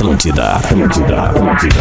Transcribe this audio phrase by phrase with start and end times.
[0.00, 1.80] Atlântida, Atlântida, Atlântida.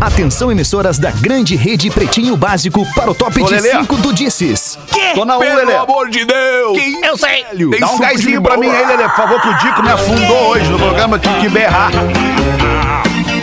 [0.00, 3.70] Atenção, emissoras da grande rede Pretinho Básico para o top Ô, de Lelê.
[3.70, 4.76] 5 do Disses.
[5.14, 5.76] Tô na 1, Pelo Lelê.
[5.76, 6.78] amor de Deus!
[7.04, 7.44] Eu sei.
[7.44, 10.48] Tem Dá um gásinho pra mim aí, Lelê, por favor, que o Dico me afundou
[10.48, 11.92] hoje no programa, tive que berrar.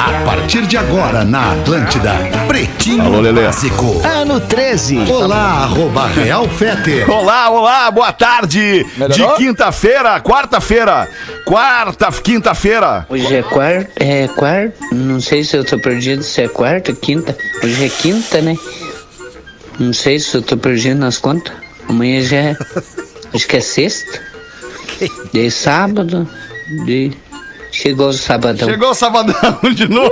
[0.04, 2.14] A partir de agora na Atlântida,
[2.48, 3.46] Pretinho Alô, Lelê.
[3.46, 4.02] Básico.
[4.04, 4.98] Ano 13.
[5.12, 7.04] Olá, arroba Real Fete.
[7.08, 9.30] Olá, olá, boa tarde Melhorou?
[9.30, 11.08] de quinta-feira, quarta-feira,
[11.46, 13.06] quarta, quinta-feira.
[13.10, 17.38] Hoje é quarta, é quarta, não sei se eu tô perdido se é quarta, quinta.
[17.64, 18.58] Hoje é quinta, né?
[19.78, 21.54] Não sei se eu tô perdido nas contas.
[21.88, 22.58] Amanhã já é,
[23.36, 24.20] acho que é sexta.
[25.32, 26.28] De sábado,
[26.86, 27.12] de...
[27.72, 28.68] Chegou o sabadão.
[28.68, 30.12] Chegou o sabadão de novo.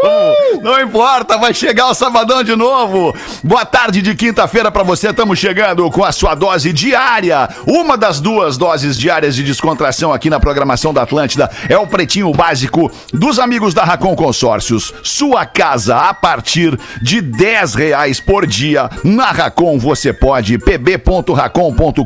[0.61, 3.13] Não importa, vai chegar o sabadão de novo.
[3.43, 5.09] Boa tarde de quinta-feira pra você.
[5.09, 7.49] Estamos chegando com a sua dose diária.
[7.67, 12.31] Uma das duas doses diárias de descontração aqui na programação da Atlântida é o Pretinho
[12.31, 14.93] Básico dos amigos da Racon Consórcios.
[15.03, 18.89] Sua casa a partir de 10 reais por dia.
[19.03, 20.57] Na Racon você pode.
[20.57, 22.05] pb.racon.com.br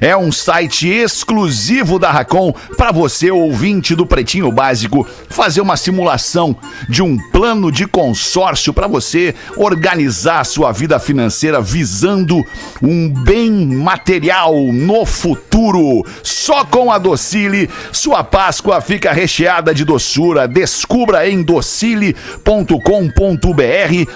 [0.00, 6.54] é um site exclusivo da Racon para você, ouvinte do Pretinho Básico, fazer uma simulação
[6.88, 12.44] de um plano de consórcio para você organizar a sua vida financeira visando
[12.82, 16.04] um bem material no futuro.
[16.22, 20.46] Só com a Docile, sua Páscoa fica recheada de doçura.
[20.46, 22.44] Descubra em docile.com.br.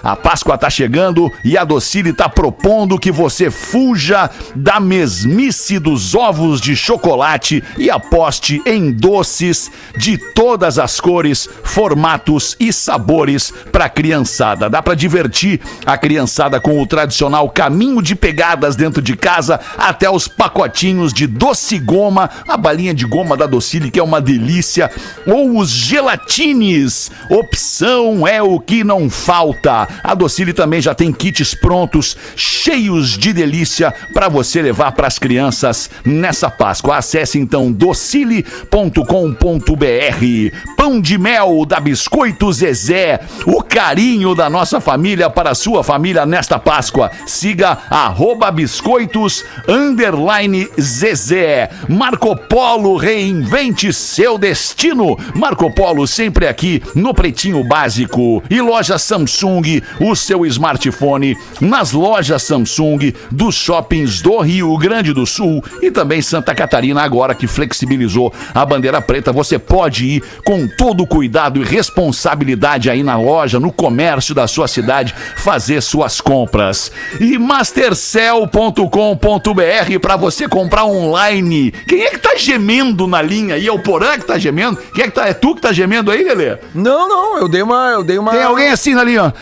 [0.03, 6.15] A Páscoa tá chegando e a Docile tá propondo que você fuja da mesmice dos
[6.15, 9.71] ovos de chocolate e aposte em doces
[10.03, 14.69] de todas as cores, formatos e sabores para criançada.
[14.69, 20.11] Dá para divertir a criançada com o tradicional caminho de pegadas dentro de casa até
[20.11, 24.91] os pacotinhos de doce goma, a balinha de goma da Docile que é uma delícia,
[25.25, 27.09] ou os gelatines.
[27.31, 29.87] Opção é o que não falta.
[30.03, 35.17] A Docile também já tem kits prontos, cheios de delícia para você levar para as
[35.17, 36.97] crianças nessa Páscoa.
[36.97, 38.33] Acesse então docile.com.br.
[40.83, 43.21] Pão de mel da Biscoito Zezé.
[43.47, 47.11] O carinho da nossa família para a sua família nesta Páscoa.
[47.25, 51.71] Siga arroba biscoitos underline Zezé.
[51.89, 55.17] Marco Polo reinvente seu destino.
[55.37, 58.43] Marco Polo sempre aqui no Pretinho Básico.
[58.51, 65.27] E loja Samsung, o seu smartphone nas lojas Samsung dos shoppings do Rio Grande do
[65.27, 69.33] Sul e também Santa Catarina agora que flexibilizou a bandeira preta.
[69.33, 74.47] Você pode ir com todo o cuidado e responsabilidade aí na loja, no comércio da
[74.47, 76.93] sua cidade, fazer suas compras.
[77.21, 81.73] E mastercell.com.br para você comprar online.
[81.87, 83.67] Quem é que tá gemendo na linha aí?
[83.67, 84.79] É o Porã que tá gemendo?
[84.95, 85.27] Quem é que tá?
[85.27, 86.59] É tu que tá gemendo aí, Lelê?
[86.75, 87.91] Não, não, eu dei uma.
[87.91, 88.33] Eu dei uma...
[88.33, 89.35] Tem alguém assim na linha?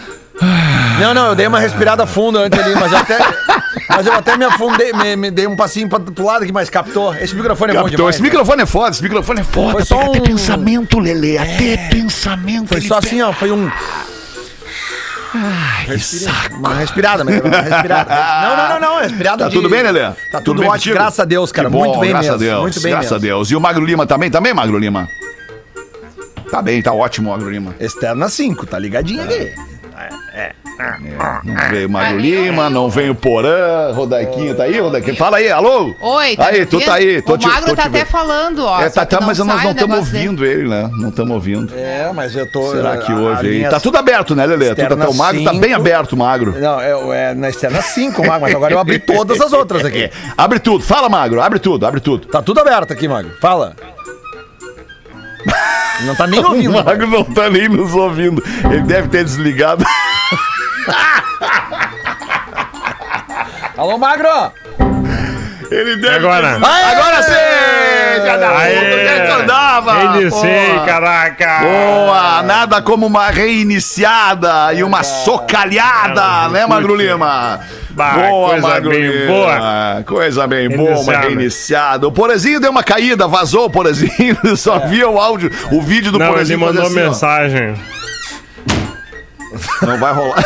[0.99, 3.19] Não, não, eu dei uma respirada funda antes ali, mas até.
[3.89, 6.69] Mas eu até me afundei, me, me dei um passinho pra, pro lado aqui, mas
[6.69, 7.15] captou.
[7.15, 7.97] Esse microfone é bom Captou.
[7.97, 8.15] demais.
[8.17, 9.73] Esse microfone é foda, esse microfone é foda.
[9.73, 11.39] Foi só Pega até um- pensamento, Lelê.
[11.39, 12.69] Até pensamento.
[12.69, 13.07] Foi só pega.
[13.07, 13.71] assim, ó, foi um.
[15.87, 16.57] Que saco.
[16.57, 18.11] Uma respirada, mas uma respirada.
[18.43, 19.45] Não, não, não, não, respirada.
[19.45, 20.01] Tá de- tudo bem, Lelê?
[20.33, 20.95] Tá tudo bem ótimo, contigo?
[20.97, 21.71] graças a Deus, cara.
[21.71, 22.35] Bom, muito bem graças mesmo.
[22.35, 23.17] a Deus, muito bem graças mesmo.
[23.17, 23.51] a Deus.
[23.51, 24.29] E o Magro Lima também?
[24.31, 25.07] Também, Magro Lima?
[26.51, 27.77] Tá bem, tá ótimo, Magro Lima.
[27.79, 29.55] Externa 5, tá ligadinho ali.
[31.45, 35.17] Não veio o Magro Lima, não vem o Porã, Rodaiquinho tá aí, Rodaiquinho?
[35.17, 35.95] Fala aí, alô?
[36.01, 36.87] Oi, tá Aí, tu vendo?
[36.87, 38.07] tá aí, tô o te- Magro tô tá te até vendo.
[38.09, 38.81] falando, ó.
[38.81, 40.91] É, só tá, que tá, mas nós sai não o estamos negócio ouvindo ele, né?
[40.95, 41.73] Não estamos ouvindo.
[41.77, 42.71] É, mas eu tô.
[42.73, 43.53] Será que a- a hoje aí?
[43.59, 44.69] linha- Tá tudo aberto, né, Lelê?
[44.71, 45.61] Tudo Externa até o Magro tá cinco.
[45.63, 46.55] bem aberto, Magro.
[46.59, 50.01] Não, é, é na externa 5, Magro, mas agora eu abri todas as outras aqui.
[50.11, 50.11] É.
[50.37, 52.27] Abre tudo, fala, Magro, abre tudo, abre tudo.
[52.27, 53.33] Tá tudo aberto aqui, Magro.
[53.41, 53.75] Fala.
[56.07, 56.73] Não tá nem O ouvindo.
[56.83, 58.43] Magro não tá nem nos ouvindo.
[58.65, 59.85] Ele deve ter desligado.
[63.77, 64.53] Alô, Magro!
[65.71, 66.59] Ele deve Agora.
[66.59, 66.67] ter...
[66.67, 68.27] Agora sim!
[68.27, 68.75] Já dá Aê!
[68.75, 69.95] puta, onde é que andava?
[70.13, 70.85] Reiniciei, Boa.
[70.85, 71.59] caraca!
[71.61, 72.43] Boa!
[72.43, 77.61] Nada como uma reiniciada e uma socalhada, né, Magro Lima?
[77.91, 79.27] Bah, boa, coisa Magro bem Lima.
[79.33, 80.03] boa.
[80.07, 82.07] Coisa bem boa, uma Reiniciada.
[82.09, 86.19] O Porezinho deu uma caída, vazou o Porezinho, só via o áudio, o vídeo do
[86.19, 88.00] Não, ele Porezinho mandou fazer assim, ó.
[89.83, 90.43] Não vai rolar.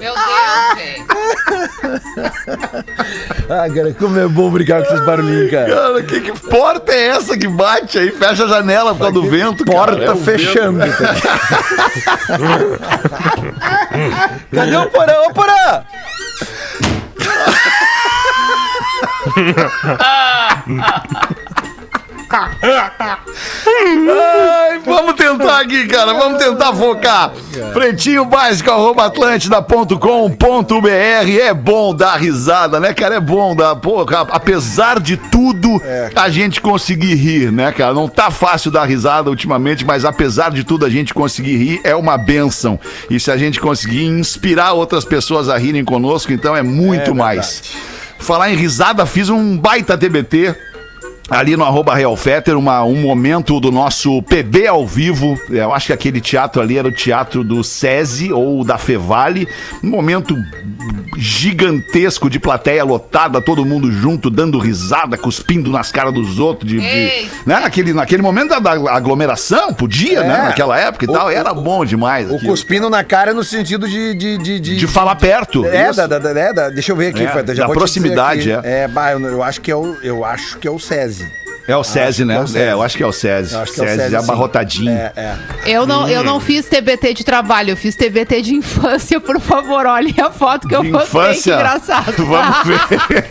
[0.00, 1.06] Meu Deus, velho.
[3.50, 5.74] Ah, cara, como é bom brincar com esses barulhinhos, cara.
[5.74, 8.10] Cara, que, que porta é essa que bate aí?
[8.10, 10.04] Fecha a janela por causa do vento, Porta cara.
[10.04, 10.80] É o fechando.
[14.52, 15.14] Cadê o Porã?
[15.26, 15.82] Ô, Porã!
[24.10, 26.12] Ai, vamos tentar aqui, cara.
[26.14, 27.32] Vamos tentar focar.
[27.72, 30.88] Pretinho básico, arroba atlântida.com.br.
[31.40, 33.16] É bom dar risada, né, cara?
[33.16, 33.76] É bom dar.
[33.76, 35.80] Pô, apesar de tudo,
[36.14, 37.94] a gente conseguir rir, né, cara?
[37.94, 41.94] Não tá fácil dar risada ultimamente, mas apesar de tudo, a gente conseguir rir é
[41.94, 42.78] uma benção.
[43.10, 47.62] E se a gente conseguir inspirar outras pessoas a rirem conosco, então é muito mais.
[48.18, 50.54] Falar em risada, fiz um baita TBT
[51.30, 55.38] ali no arroba Real Fetter, uma, um momento do nosso PB ao vivo.
[55.50, 59.46] Eu acho que aquele teatro ali era o teatro do SESI ou da Fevale.
[59.82, 60.34] Um momento
[61.16, 66.70] gigantesco de plateia lotada, todo mundo junto, dando risada, cuspindo nas caras dos outros.
[66.70, 67.60] De, de- né?
[67.60, 70.38] naquele, naquele momento da, da aglomeração, podia, né?
[70.38, 70.42] É.
[70.44, 71.26] Naquela época e O- tal.
[71.26, 72.30] o- Era bom demais.
[72.30, 72.50] O aquilo.
[72.50, 74.08] cuspindo na cara no sentido de.
[74.14, 75.64] De, de, de- De falar perto.
[75.66, 78.50] É, da, da, da- é, da- deixa eu ver aqui, É, Feta, já da proximidade,
[78.52, 78.66] aqui.
[78.66, 78.84] é.
[78.84, 81.17] É, bah, eu, eu acho que é o, eu acho que é o SESI.
[81.68, 82.34] É o SESI, né?
[82.34, 82.58] que é o SESI.
[82.58, 83.54] É, eu acho que é o SESI.
[83.54, 84.90] Eu acho que é o SESI SESI, abarrotadinho.
[84.90, 85.34] É, é.
[85.66, 89.84] Eu não, eu não fiz TBT de trabalho, eu fiz TBT de infância, por favor,
[89.86, 91.54] olhem a foto que eu De postei, que infância.
[91.54, 92.24] engraçado.
[92.24, 93.28] Vamos ver.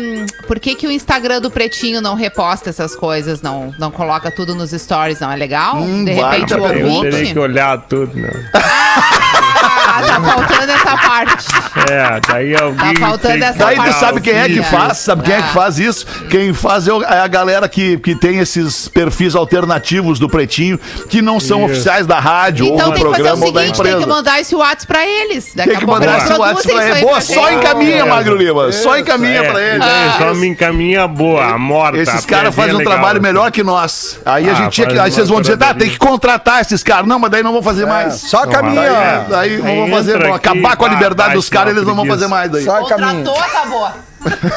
[0.46, 4.54] por que que o Instagram do Pretinho não reposta essas coisas, não não coloca tudo
[4.54, 5.76] nos stories, não é legal?
[5.76, 6.78] Hum, De repente o pergunta.
[6.78, 7.32] Eu teria ouvinte...
[7.34, 8.30] que olhar tudo, né?
[8.54, 10.57] Ah, tá faltando
[10.88, 11.46] essa parte.
[11.90, 12.94] É, daí alguém.
[12.94, 14.00] Tá faltando essa Daí tu parte.
[14.00, 14.98] sabe quem é que faz?
[14.98, 15.52] Sabe quem é que Ah.
[15.52, 16.06] faz isso?
[16.30, 21.20] Quem faz é é a galera que, que tem esses perfis alternativos do Pretinho, que
[21.22, 21.72] não são Isso.
[21.72, 23.86] oficiais da rádio Então ou do tem que fazer o programa ou da seguinte, tem
[23.86, 24.02] empresa.
[24.06, 25.52] que mandar esse WhatsApp pra eles.
[25.54, 26.92] Daqui Tem a que pouco mandar eles esse WhatsApp pra isso ele.
[26.98, 28.04] aí Boa, só encaminha, É.
[28.04, 28.72] Magro Lima.
[28.72, 29.84] Só encaminha É, pra ele.
[29.84, 31.98] é, só me encaminha boa, morta.
[31.98, 32.94] Esses caras fazem um legal.
[32.94, 34.18] trabalho melhor que nós.
[34.24, 34.94] Aí a Ah, gente tinha que.
[34.94, 37.06] faz Aí vocês vão dizer, tá, tem que contratar esses caras.
[37.06, 38.14] Não, mas daí não vão fazer mais.
[38.14, 39.24] Só caminha.
[39.28, 41.86] Daí, daí não Aí fazer, aqui, acabar com a pá, liberdade pá, dos caras, eles
[41.86, 42.64] não vão fazer mais daí.
[42.64, 42.80] Só.
[42.80, 43.90] Contratou, acabou.
[44.20, 44.50] Contratou,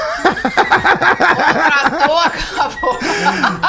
[2.03, 2.99] acabou.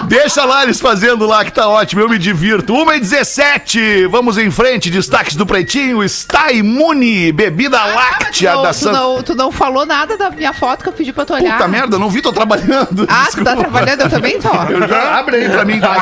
[0.05, 2.73] Deixa lá eles fazendo lá que tá ótimo, eu me divirto.
[2.75, 6.03] 1 e 17 vamos em frente, destaques do Pretinho.
[6.03, 8.99] Está imune, bebida láctea tu, não, da Santa.
[8.99, 11.57] não, tu não falou nada da minha foto que eu pedi pra tu olhar.
[11.57, 13.07] Puta merda, não vi, tô trabalhando.
[13.09, 14.03] Ah, tu tá trabalhando?
[14.03, 14.49] Eu também tô.
[14.49, 15.81] Eu já abre aí pra mim.
[15.81, 15.95] tá?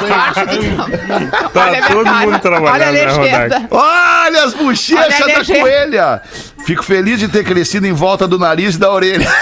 [1.52, 3.58] Tá Olha todo mundo trabalhando, Olha a né, legenda.
[3.58, 3.66] Rodak?
[3.70, 6.22] Olha as bochechas Olha da coelha.
[6.64, 9.28] Fico feliz de ter crescido em volta do nariz e da orelha.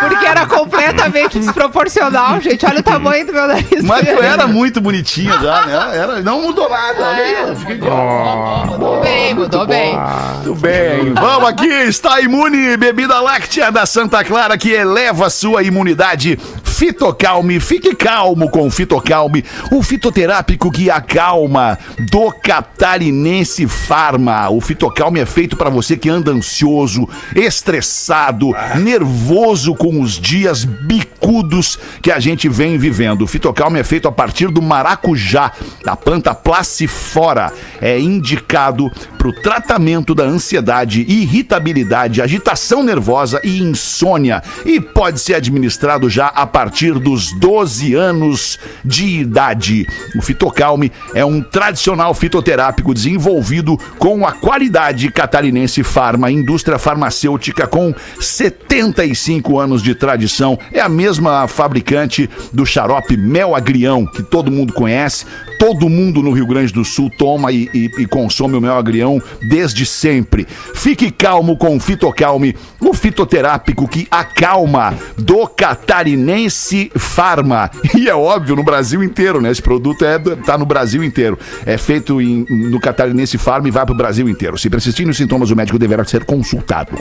[0.00, 2.64] Porque era completamente desproporcional, gente.
[2.66, 3.82] Olha o tamanho do meu nariz.
[3.82, 5.96] Mas tu era muito bonitinha já, né?
[5.96, 7.04] Era, não mudou nada.
[7.04, 8.66] Olha aí, ó, fica igual.
[8.66, 9.98] Mudou bem, mudou bem.
[10.34, 11.14] Muito bem.
[11.14, 16.38] Vamos aqui, está imune, bebida láctea da Santa Clara que eleva a sua imunidade.
[16.76, 21.78] Fitocalme, fique calmo com o Fitocalme, o fitoterápico que acalma
[22.10, 24.50] do Catarinense Farma.
[24.50, 31.78] O Fitocalme é feito para você que anda ansioso, estressado, nervoso com os dias bicudos
[32.02, 33.22] que a gente vem vivendo.
[33.22, 35.52] O Fitocalme é feito a partir do maracujá,
[35.84, 37.52] da planta placifora.
[37.80, 38.90] É indicado
[39.26, 44.42] para o tratamento da ansiedade, irritabilidade, agitação nervosa e insônia.
[44.64, 49.86] E pode ser administrado já a partir dos 12 anos de idade.
[50.16, 57.94] O Fitocalme é um tradicional fitoterápico desenvolvido com a qualidade catarinense Farma, indústria farmacêutica com
[58.20, 60.58] 75 anos de tradição.
[60.72, 65.24] É a mesma fabricante do xarope Mel Agrião, que todo mundo conhece.
[65.58, 69.15] Todo mundo no Rio Grande do Sul toma e, e- e consome o mel agrião
[69.48, 70.46] desde sempre.
[70.74, 77.70] Fique calmo com o Fitocalme, o fitoterápico que acalma do Catarinense Farma.
[77.96, 79.50] E é óbvio, no Brasil inteiro, né?
[79.50, 81.38] Esse produto é, tá no Brasil inteiro.
[81.64, 84.58] É feito em- no Catarinense Farma e vai pro Brasil inteiro.
[84.58, 86.92] Se persistirem os sintomas, o médico deverá ser consultado.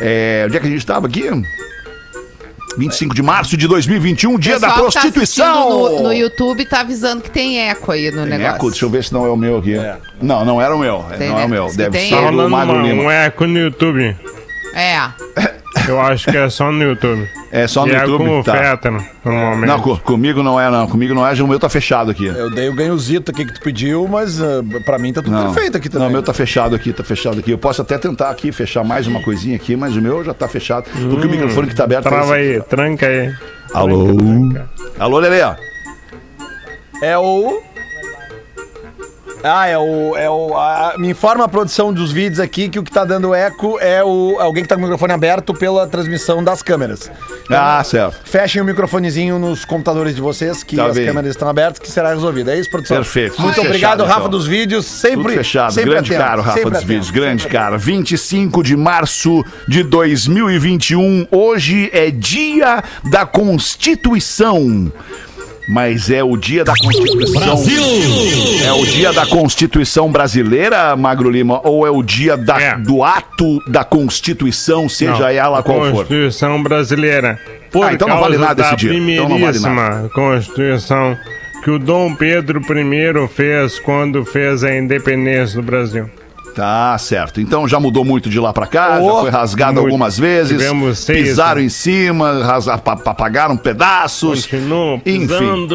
[0.00, 1.24] É, onde é que a gente estava aqui?
[2.78, 5.46] 25 de março de 2021, dia da tá prostituição.
[5.46, 8.54] assistindo no, no YouTube tá avisando que tem eco aí no Tem negócio.
[8.56, 8.70] eco?
[8.70, 9.74] Deixa eu ver se não é o meu aqui.
[10.20, 11.04] Não, não era o meu.
[11.18, 11.44] Tem, não é né?
[11.46, 11.74] o meu.
[11.74, 13.02] Deve ser Tá rolando Magro Lima.
[13.02, 14.16] um eco no YouTube.
[14.74, 15.00] É.
[15.86, 17.28] Eu acho que é só no YouTube.
[17.52, 18.24] É só no e YouTube.
[18.24, 18.52] É com o tá.
[18.56, 18.90] Feta,
[19.24, 19.68] normalmente.
[19.68, 20.86] Não, co- comigo não é, não.
[20.86, 22.26] Comigo não é, já o meu tá fechado aqui.
[22.26, 25.52] Eu dei o ganhozito aqui que tu pediu, mas ah, pra mim tá tudo Não.
[25.52, 26.04] perfeito aqui também.
[26.06, 27.50] Não, o meu tá fechado aqui, tá fechado aqui.
[27.52, 30.48] Eu posso até tentar aqui fechar mais uma coisinha aqui, mas o meu já tá
[30.48, 30.84] fechado.
[31.08, 32.06] Porque o microfone que tá aberto.
[32.06, 32.54] é Trava esse.
[32.56, 33.32] aí, tranca aí.
[33.72, 34.08] Alô?
[34.98, 35.40] Alô, Lelê?
[37.02, 37.62] É o.
[39.42, 40.16] Ah, é o.
[40.16, 43.34] É o a- me informa a produção dos vídeos aqui que o que tá dando
[43.34, 47.10] eco é o alguém que tá com o microfone aberto pela transmissão das câmeras.
[47.48, 48.18] Ah, certo.
[48.24, 51.06] Fechem o microfonezinho nos computadores de vocês, que Tá as bem.
[51.06, 52.50] câmeras estão abertas, que será resolvido.
[52.50, 52.98] É isso, produção?
[52.98, 53.40] Perfeito.
[53.40, 54.30] Muito Tudo obrigado, fechado, Rafa então.
[54.30, 54.84] dos vídeos.
[54.86, 55.22] Sempre.
[55.22, 55.72] Tudo fechado.
[55.72, 56.88] sempre grande atento, caro, Rafa sempre dos atento.
[56.88, 57.10] Vídeos.
[57.10, 57.78] Grande cara.
[57.78, 61.26] 25 de março de 2021.
[61.30, 64.92] Hoje é dia da Constituição.
[65.70, 67.62] Mas é o dia da Constituição.
[68.66, 71.60] É o dia da Constituição brasileira, Magro Lima?
[71.62, 72.76] Ou é o dia da- É.
[72.76, 75.90] do ato da Constituição, seja Não, ela qual for?
[75.92, 77.38] Constituição brasileira.
[77.70, 78.94] Por Ah, então não vale nada da esse dia.
[78.94, 80.08] Então não vale nada.
[80.08, 81.16] Constituição
[81.62, 86.10] que o Dom Pedro I fez quando fez a independência do Brasil.
[86.60, 87.40] Tá certo.
[87.40, 89.86] Então já mudou muito de lá pra cá, já Oh, foi rasgado muito.
[89.86, 90.60] algumas vezes.
[91.06, 91.66] Pisaram né?
[91.66, 94.44] em cima, pa- apagaram pedaços.
[94.46, 95.66] Continuou Enfim.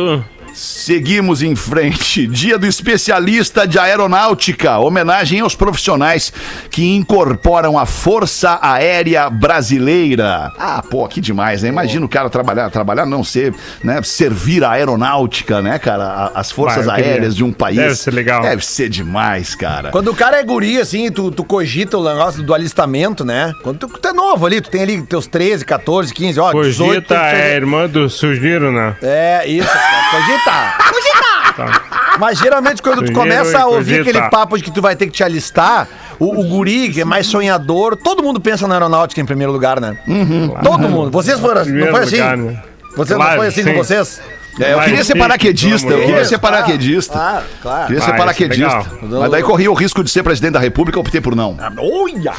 [0.56, 2.26] Seguimos em frente.
[2.26, 4.78] Dia do especialista de aeronáutica.
[4.80, 6.32] Homenagem aos profissionais
[6.72, 10.54] que incorporam a Força Aérea Brasileira.
[10.58, 11.68] Ah, pô, que demais, né?
[11.68, 14.02] Imagina o cara trabalhar, trabalhar não ser, né?
[14.02, 16.32] Servir a aeronáutica, né, cara?
[16.34, 17.12] As forças Vai, queria.
[17.12, 17.76] aéreas de um país.
[17.76, 18.42] Deve ser legal.
[18.42, 19.92] Deve ser demais, cara.
[19.92, 23.52] Quando o cara é guri, assim, tu, tu cogita o negócio do alistamento, né?
[23.62, 26.78] Quando tu, tu é novo ali, tu tem ali teus 13, 14, 15, ó, 18.
[26.78, 28.96] Cogita tem que é irmã do Sugiro, né?
[29.02, 30.12] É, isso, cara.
[30.12, 30.45] cogita.
[30.46, 32.18] Tá.
[32.20, 35.12] Mas geralmente quando tu começa a ouvir aquele papo de que tu vai ter que
[35.12, 35.88] te alistar,
[36.20, 39.80] o, o guri, que é mais sonhador, todo mundo pensa na aeronáutica em primeiro lugar,
[39.80, 39.98] né?
[40.64, 41.12] Todo mundo.
[41.12, 42.16] Vocês foram assim, não foi assim?
[42.16, 42.64] lugar, né?
[42.96, 43.72] Você não foi assim sim.
[43.72, 44.22] com vocês?
[44.60, 47.14] É, eu queria ser paraquedista, eu queria ser paraquedista.
[47.14, 47.88] Claro, claro.
[47.88, 48.80] Queria ser paraquedista.
[48.80, 49.20] isso é.
[49.20, 51.58] Mas daí corria o risco de ser presidente da república, optei por não.
[51.78, 52.34] Olha!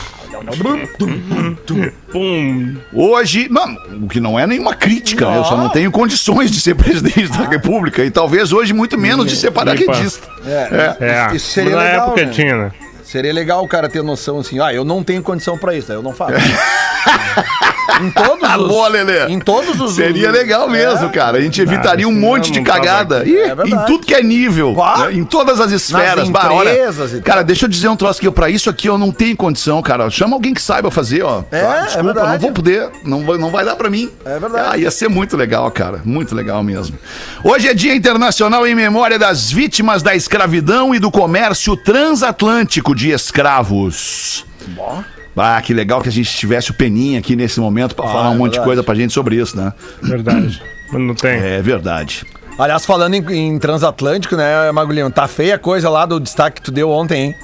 [2.12, 2.76] Pum.
[2.92, 5.38] Hoje, não, o que não é nenhuma crítica, né?
[5.38, 9.26] eu só não tenho condições de ser presidente da república e talvez hoje muito menos
[9.26, 10.28] de ser paraquedista.
[10.46, 10.96] É,
[11.32, 11.36] É.
[11.36, 12.32] Isso seria Mas na legal, época né?
[12.32, 12.72] tinha, né?
[13.02, 15.98] Seria legal o cara ter noção assim, ah, eu não tenho condição pra isso, aí
[15.98, 16.32] eu não faço.
[18.02, 18.68] em todos Tá os...
[18.68, 19.26] bom, Lelê.
[19.28, 19.94] Em todos os...
[19.94, 21.10] Seria legal mesmo, É.
[21.10, 21.38] cara.
[21.38, 23.24] A gente evitaria um senão monte de não tava cagada.
[23.26, 24.74] Ih, É em tudo que é nível.
[24.74, 25.14] Né?
[25.14, 26.28] Em todas as esferas.
[26.28, 28.30] Nas Bah, olha, e cara, deixa eu dizer um troço aqui.
[28.30, 30.08] Pra isso aqui eu não tenho condição, cara.
[30.10, 31.42] Chama alguém que saiba fazer, ó.
[31.50, 31.76] É, Tá?
[31.76, 32.42] é Desculpa, não verdade.
[32.42, 32.90] vou poder.
[33.04, 34.10] Não vai, não vai dar pra mim.
[34.24, 34.68] É verdade.
[34.72, 36.00] Ah, ia ser muito legal, cara.
[36.04, 36.98] Muito legal mesmo.
[37.42, 43.10] Hoje é Dia Internacional em memória das vítimas da escravidão e do comércio transatlântico de
[43.10, 44.44] escravos.
[45.36, 48.34] Ah, que legal que a gente tivesse o Peninha aqui nesse momento pra falar um
[48.34, 49.72] é monte de coisa pra gente sobre isso, né?
[50.02, 50.62] Verdade.
[50.92, 51.32] Não tem.
[51.32, 52.24] É verdade.
[52.58, 56.62] Aliás, falando em, em transatlântico, né, Magulhinho, tá feia a coisa lá do destaque que
[56.62, 57.34] tu deu ontem, hein?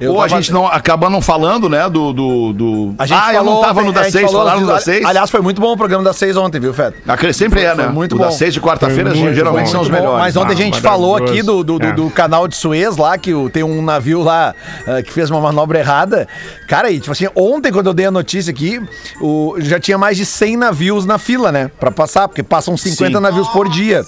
[0.00, 2.12] Eu Ou a tava- gente não acaba não falando, né, do.
[2.12, 4.66] do, do- A gente ah, eu não falou tava no a seis, falou falaram no
[4.66, 5.04] das seis.
[5.04, 6.94] Aliás, foi muito bom o programa das seis ontem, viu, Fed?
[7.06, 7.84] Aquele sempre é, né?
[7.84, 8.24] foi muito o bom.
[8.24, 10.18] das seis de quarta-feira Foi geralmente bom, são os melhores.
[10.18, 11.92] Mas ontem a Ah, gente falou aqui do, do, do- É.
[11.92, 14.54] do canal de Suez lá, que tem um navio lá
[14.86, 16.26] ah, que fez uma manobra errada.
[16.66, 18.80] Cara, e tipo assim, ontem quando eu dei a notícia aqui,
[19.20, 21.70] o, já tinha mais de 100 navios na fila, né?
[21.78, 23.22] Pra passar, porque passam 50 Sim.
[23.22, 24.02] navios por dia.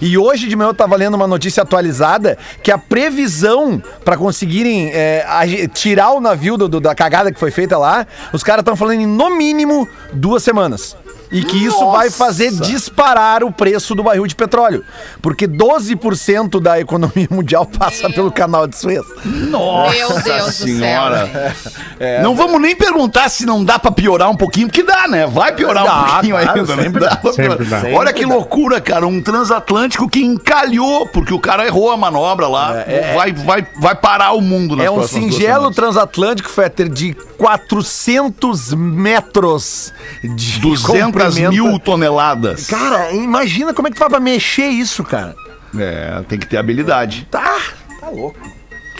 [0.00, 4.90] E hoje de manhã eu tava lendo uma notícia atualizada que a previsão pra conseguirem
[4.92, 5.24] é,
[5.72, 9.00] tirar o navio do- do- da cagada que foi feita lá, os caras estão falando
[9.00, 10.96] em no mínimo duas semanas.
[11.30, 14.84] E que isso vai fazer disparar o preço do barril de petróleo.
[15.20, 19.04] Porque 12% da economia mundial passa pelo canal de Suez.
[19.24, 21.54] Meu Deus do senhora.
[21.98, 22.22] céu.
[22.22, 25.26] Não vamos nem perguntar se não dá pra piorar um pouquinho, porque dá, né?
[25.26, 26.82] Vai piorar um Dá, pouquinho claro, ainda, né?
[26.82, 27.82] sempre Dá Sempre dá.
[27.94, 29.06] Olha que loucura, cara.
[29.06, 32.84] Um transatlântico que encalhou, porque o cara errou a manobra lá.
[33.14, 39.92] vai, vai, vai parar o mundo nas É um singelo transatlântico, Fetter, de 400 metros
[40.22, 41.52] de 200 comprimento.
[41.64, 42.66] mil toneladas.
[42.66, 45.34] Cara, imagina como é que faz pra mexer isso, cara.
[45.78, 47.26] É, tem que ter habilidade.
[47.30, 47.58] Tá,
[48.00, 48.38] tá louco.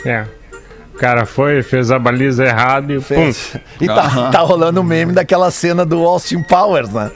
[0.04, 0.26] É.
[0.96, 3.02] O cara foi, fez a baliza errada e pum.
[3.02, 3.54] Fez.
[3.78, 7.10] E tá, tá rolando o meme daquela cena do Austin Powers, né?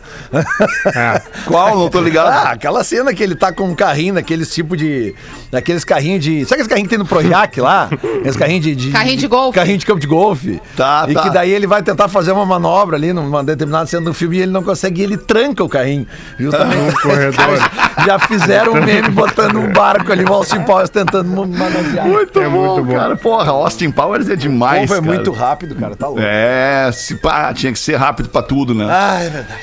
[0.95, 1.23] É.
[1.47, 1.79] Qual?
[1.79, 2.29] Não tô ligado.
[2.29, 5.15] Ah, aquela cena que ele tá com um carrinho daqueles tipo de.
[5.51, 6.45] Daqueles carrinhos de.
[6.45, 7.85] Sabe aqueles carrinhos que tem no Projac lá?
[7.91, 8.91] Aqueles carrinhos de, de.
[8.91, 9.59] Carrinho de golfe.
[9.59, 10.61] Carrinho de campo de golfe.
[10.77, 11.23] Tá, E tá.
[11.23, 14.43] que daí ele vai tentar fazer uma manobra ali numa determinada cena do filme e
[14.43, 16.07] ele não consegue e ele tranca o carrinho.
[16.39, 16.95] Justamente.
[16.95, 17.71] No corredor.
[18.05, 22.07] Já fizeram um meme botando um barco ali, o Austin Powers tentando manusear.
[22.07, 22.95] Muito É bom, muito bom.
[22.95, 23.17] cara.
[23.17, 25.15] Porra, Austin Powers é demais, Pô, foi cara.
[25.15, 25.97] muito rápido, cara.
[25.97, 26.23] Tá louco.
[26.23, 28.87] É, se pá, tinha que ser rápido pra tudo, né?
[28.89, 29.61] Ah, é verdade.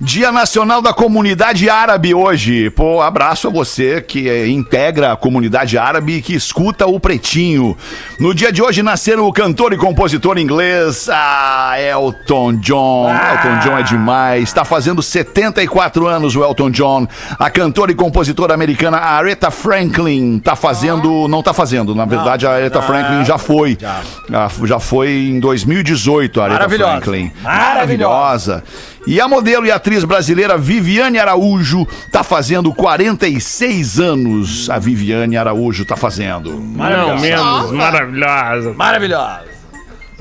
[0.00, 2.70] Dia Nacional da Comunidade Árabe hoje.
[2.70, 7.76] Pô, abraço a você que eh, integra a comunidade árabe e que escuta o Pretinho.
[8.20, 13.10] No dia de hoje nasceram o cantor e compositor inglês ah, Elton John.
[13.10, 14.44] Elton John é demais.
[14.44, 17.08] Está fazendo 74 anos o Elton John.
[17.36, 22.52] A cantora e compositora americana Aretha Franklin tá fazendo, não tá fazendo, na verdade a
[22.52, 23.76] Aretha Franklin já foi.
[23.80, 24.48] Já.
[24.64, 26.92] já foi em 2018 a Aretha Maravilhosa.
[26.92, 27.32] Franklin.
[27.42, 28.62] Maravilhosa.
[28.62, 28.64] Maravilhosa.
[29.06, 34.68] E a modelo e atriz brasileira Viviane Araújo tá fazendo 46 anos.
[34.70, 36.52] A Viviane Araújo tá fazendo.
[36.54, 38.72] Não menos maravilhosa.
[38.74, 39.44] Maravilhosa.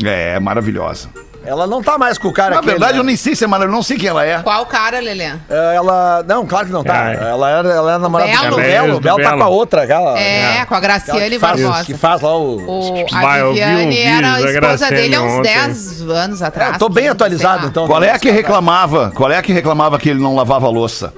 [0.04, 1.10] É, maravilhosa.
[1.48, 3.00] Ela não tá mais com o cara Na aquele, verdade, né?
[3.00, 4.39] eu nem sei se é maravilhosa, não sei quem ela é.
[4.44, 5.32] Qual cara, Lelê?
[5.50, 6.22] É, Ela.
[6.27, 7.12] Não, claro que não tá.
[7.13, 7.30] É.
[7.30, 8.56] Ela, era, ela é namorada Belo?
[8.56, 8.94] do Ela é Belo.
[8.96, 9.38] do Belo tá Belo.
[9.38, 10.20] com a outra, aquela.
[10.20, 11.86] É, com a aquela Graciane que faz, Barbosa.
[11.86, 12.58] que faz lá o.
[12.58, 15.22] O, Bah, a eu vi um Viviane vídeo era a da esposa Graciane dele há
[15.22, 15.54] uns ontem.
[15.54, 16.75] 10 anos atrás.
[16.75, 17.70] É, tô bem 15, atualizado, lá.
[17.70, 17.88] então.
[17.88, 19.12] Qual é a que reclamava?
[19.16, 21.13] Qual é a que reclamava que ele não lavava a louça?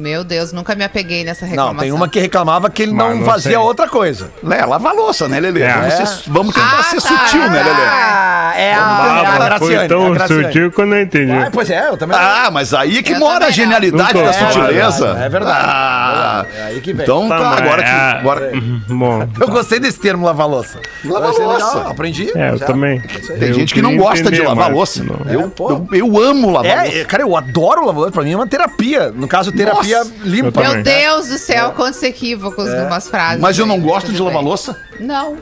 [0.00, 1.80] Meu Deus, nunca me apeguei nessa Não, reclamação.
[1.80, 3.56] tem uma que reclamava que ele Mas não, não fazia sei.
[3.58, 4.30] outra coisa.
[4.50, 5.62] É, lavar a louça, né, Lelê?
[5.62, 5.72] É.
[5.74, 7.64] Vamos, ser- vamos tentar Ah, ser tá, sutil, né, tá.
[7.70, 7.82] Lelê?
[7.86, 9.58] Ah, é a, é a Ah, Graciane.
[9.76, 11.32] foi tão a sutil que eu não entendi.
[11.32, 12.16] Ah, pois é, eu também.
[12.18, 13.50] Ah, mas aí que Eu mora a não.
[13.52, 15.08] genialidade da sutileza.
[15.20, 16.60] É verdade, Ah, é.
[16.60, 17.02] É aí que vem.
[17.04, 17.88] Então tá, mas agora que.
[17.88, 18.52] é- Agora...
[18.88, 20.78] Bom, Eu gostei desse termo lavar louça.
[21.04, 21.46] Lavar louça.
[21.76, 22.30] legal, Aprendi.
[22.34, 22.66] é, eu já.
[22.66, 23.00] também.
[23.00, 25.02] Tem Eu gente que não gosta de lavar louça.
[25.04, 25.20] não.
[25.30, 27.04] Eu, É, eu, eu amo lavar É, louça.
[27.06, 28.12] cara, eu adoro lavar louça.
[28.12, 29.10] Pra mim é uma terapia.
[29.14, 30.12] No caso, terapia Nossa.
[30.24, 30.62] limpa.
[30.62, 30.82] Eu Meu.
[30.82, 33.40] Deus do céu, quantos equívocos numas frases.
[33.40, 34.80] Mas eu não gosto de lavar louça.
[34.98, 35.38] Não.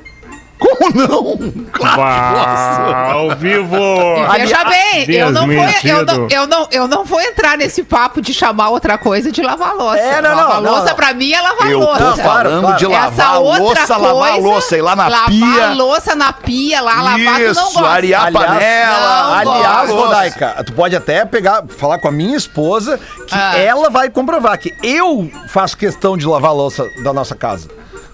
[0.58, 1.38] Como não?
[1.72, 3.76] Claro ao vivo.
[3.76, 7.82] E veja bem, eu não, vou, eu, não, eu, não, eu não vou entrar nesse
[7.82, 9.98] papo de chamar outra coisa de lavar louça.
[9.98, 10.94] É, não, não, lavar não, louça não.
[10.96, 12.04] pra mim é lavar Eu tô louça.
[12.04, 12.78] Não, claro, falando claro.
[12.78, 15.66] de lavar Essa a outra louça, coisa, lavar a louça, ir lá na lavar pia.
[15.68, 17.86] a louça na pia lá, lavar, tu não Isso, gosta.
[17.88, 19.44] arear a Aliás, panela.
[19.44, 20.04] não Aliás, lavar.
[20.06, 23.56] Rodaica, tu pode até pegar, falar com a minha esposa que Ah.
[23.58, 27.68] ela vai comprovar que eu faço questão de lavar a louça da nossa casa.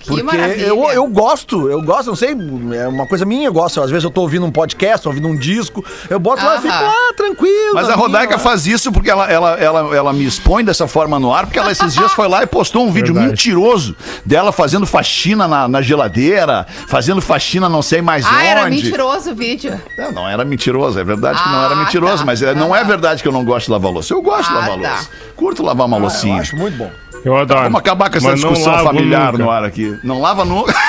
[0.04, 0.66] Que Porque maravilha.
[0.66, 2.36] eu, eu gosto, eu gosto, não sei,
[2.78, 3.80] é uma coisa minha, eu gosto.
[3.80, 6.74] Às vezes eu tô ouvindo um podcast, ouvindo um disco, eu boto lá e fico
[6.74, 7.72] lá, tranquilo.
[7.74, 11.32] Mas a Rodaica faz isso porque ela, ela, ela, ela me expõe dessa forma no
[11.32, 13.30] ar, porque ela esses dias foi lá e postou um vídeo Verdade.
[13.30, 18.46] mentiroso dela fazendo faxina na, na geladeira, fazendo faxina não sei mais Ah, onde.
[18.46, 19.80] era mentiroso o vídeo.
[19.96, 22.24] Não, não era mentiroso, é verdade que não Ah, era mentiroso, tá.
[22.26, 22.84] mas é- não é Ah.
[22.84, 24.12] verdade que eu não gosto de lavar louça.
[24.12, 24.88] Eu gosto de Ah, lavar tá.
[24.90, 25.08] louça.
[25.34, 26.40] Curto lavar uma Eu loucinha.
[26.42, 26.90] acho muito bom.
[27.24, 27.62] Eu adoro.
[27.62, 29.44] Vamos acabar com essa Mas não discussão familiar nunca.
[29.44, 29.98] no ar aqui.
[30.04, 30.74] Não lava nunca.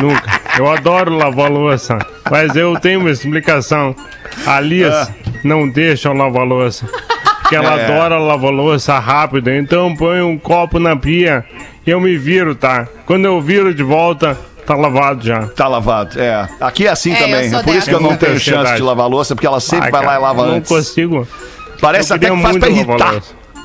[0.00, 0.40] Nunca.
[0.58, 1.98] Eu adoro lavar louça.
[2.30, 3.94] Mas eu tenho uma explicação.
[4.46, 5.08] A Liz Ah.
[5.44, 6.86] não deixa eu lavar louça.
[7.42, 7.84] Porque ela É.
[7.84, 9.50] adora lavar louça rápido.
[9.50, 11.44] Então põe um copo na pia
[11.86, 12.86] e eu me viro, tá?
[13.04, 15.46] Quando eu viro de volta, tá lavado já.
[15.48, 16.48] Tá lavado, é.
[16.60, 17.52] Aqui é assim É, também.
[17.52, 19.60] eu É por isso que eu não Muita tenho chance de lavar louça, porque ela
[19.60, 20.68] sempre Ai, vai lá e lava não antes.
[20.70, 21.28] consigo.
[21.80, 23.14] Parece eu até que faz pra irritar.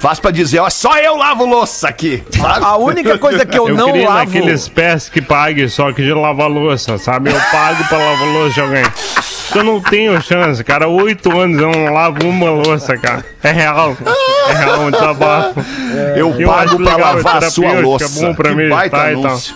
[0.02, 2.24] Faz pra dizer, ó, só eu lavo louça aqui.
[2.36, 2.66] sabe?
[2.66, 4.26] A única coisa que eu, Eu, não queria lavo.
[4.26, 7.30] naqueles pés que pague, só que de lavar louça, sabe?
[7.30, 8.84] Eu pago pra lavar louça de alguém.
[9.54, 10.88] Eu não tenho chance, cara.
[10.88, 13.24] Oito anos eu não lavo uma louça, cara.
[13.44, 13.96] É real.
[14.50, 15.64] É real, um desabafo.
[16.16, 18.06] Eu Eu pago pra legal, lavar é a sua terapêutico, louça.
[18.06, 19.26] é bom pra que meditar baita e tal.
[19.32, 19.56] anúncio.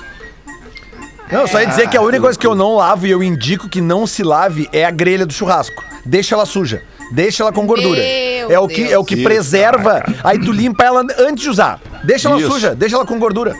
[1.31, 3.67] Não, só ia dizer que a única coisa que eu não lavo e eu indico
[3.67, 5.83] que não se lave é a grelha do churrasco.
[6.05, 6.83] Deixa ela suja.
[7.11, 8.01] Deixa ela com gordura.
[8.01, 9.25] Meu é o que, é o que Deus.
[9.27, 10.03] preserva.
[10.23, 11.79] Aí tu limpa ela antes de usar.
[12.03, 12.51] Deixa ela Isso.
[12.51, 13.55] suja, deixa ela com gordura.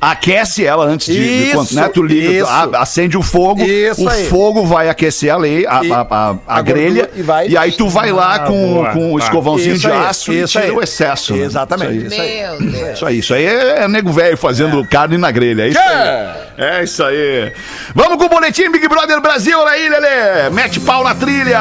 [0.00, 2.46] Aquece ela antes de, de Isso, quando né, tu liga, isso.
[2.46, 4.26] a- acende o fogo, Isso o aí.
[4.26, 7.56] fogo vai aquecer a, lei, a, E a, a- a a grelha e vai- e
[7.56, 8.90] aí tu vai lá Ah, com, boa.
[8.90, 9.24] com o Tá.
[9.24, 10.70] escovãozinho Isso de aí, aço e isso tira aí.
[10.70, 11.34] o excesso.
[11.34, 11.44] né?
[11.44, 12.06] Exatamente.
[12.06, 12.40] Isso aí.
[12.42, 12.92] Meu Deus.
[12.94, 15.62] Isso aí, isso aí é nego velho fazendo carne na grelha.
[15.62, 16.42] É isso aí.
[16.58, 17.52] É isso aí.
[17.94, 20.50] Vamos com o boletim Big Brother Brasil, olha aí, Lelê.
[20.50, 21.58] Mete pau na trilha.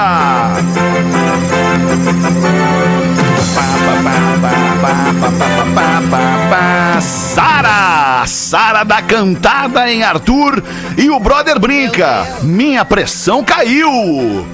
[7.02, 8.24] Sara!
[8.26, 10.62] Sara da cantada em Arthur
[10.98, 12.28] e o brother brinca.
[12.42, 14.46] Minha pressão caiu.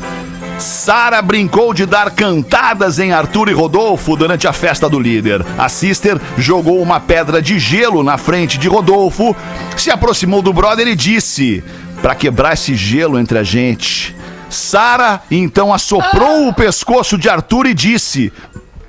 [0.59, 5.45] Sara brincou de dar cantadas em Arthur e Rodolfo durante a festa do líder.
[5.57, 9.35] A sister jogou uma pedra de gelo na frente de Rodolfo,
[9.75, 11.63] se aproximou do brother e disse:
[12.01, 14.15] Pra quebrar esse gelo entre a gente.
[14.49, 18.33] Sara então assoprou o pescoço de Arthur e disse: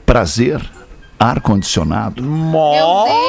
[0.06, 0.62] Prazer,
[1.18, 2.22] ar-condicionado.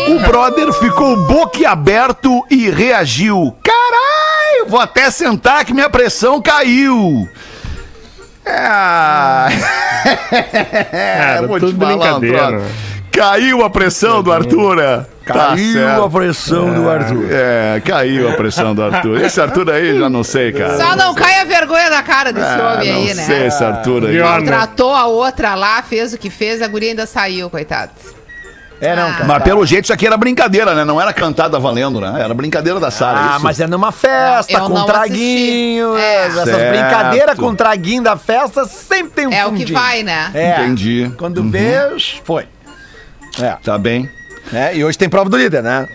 [0.07, 3.53] O brother ficou boquiaberto e reagiu.
[3.63, 7.27] Caralho, vou até sentar que minha pressão caiu.
[10.91, 12.45] É, Era vou te tudo falar, brincadeira.
[12.47, 12.65] Antônio.
[13.11, 15.05] Caiu a pressão do Arthur, né?
[15.25, 16.03] Tá Caiu certo.
[16.03, 17.25] a pressão do Arthur.
[17.31, 19.21] É, caiu a pressão do Arthur.
[19.21, 20.77] Esse Arthur aí, já não sei, cara.
[20.77, 23.23] Só não cai a vergonha da cara desse Ah, homem não aí, né?
[23.23, 24.11] sei esse Arthur aí.
[24.13, 24.45] Pior, né?
[24.47, 27.91] Tratou a outra lá, fez o que fez, a guria ainda saiu, coitado.
[28.81, 29.13] É, não, Ah.
[29.13, 29.25] cara.
[29.25, 30.85] Mas pelo jeito isso aqui era brincadeira, né?
[30.85, 32.21] Não era cantada valendo, né?
[32.21, 33.19] Era brincadeira da Sara.
[33.19, 33.43] Ah, isso?
[33.43, 35.93] mas é numa festa, Eu com não traguinho.
[35.95, 36.05] assisti.
[36.07, 36.25] É.
[36.27, 36.69] Essas Certo.
[36.69, 39.77] brincadeiras com traguinho da festa sempre tem um É o que fundinho.
[39.79, 40.31] vai, né?
[40.33, 40.61] É.
[40.61, 41.11] Entendi.
[41.17, 41.51] Quando Uhum.
[41.51, 42.45] vês, foi.
[43.41, 43.57] É.
[43.63, 44.09] Tá bem.
[44.53, 45.87] É, E hoje tem prova do líder, né?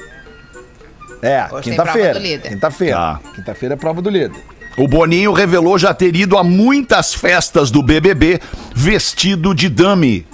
[1.22, 2.10] É, Hoje tem quinta-feira.
[2.10, 2.48] prova do líder.
[2.50, 2.96] Quinta-feira.
[2.96, 3.20] Tá.
[3.34, 4.32] Quinta-feira é prova do líder.
[4.76, 8.40] O Boninho revelou já ter ido a muitas festas do BBB
[8.74, 10.26] vestido de dummy.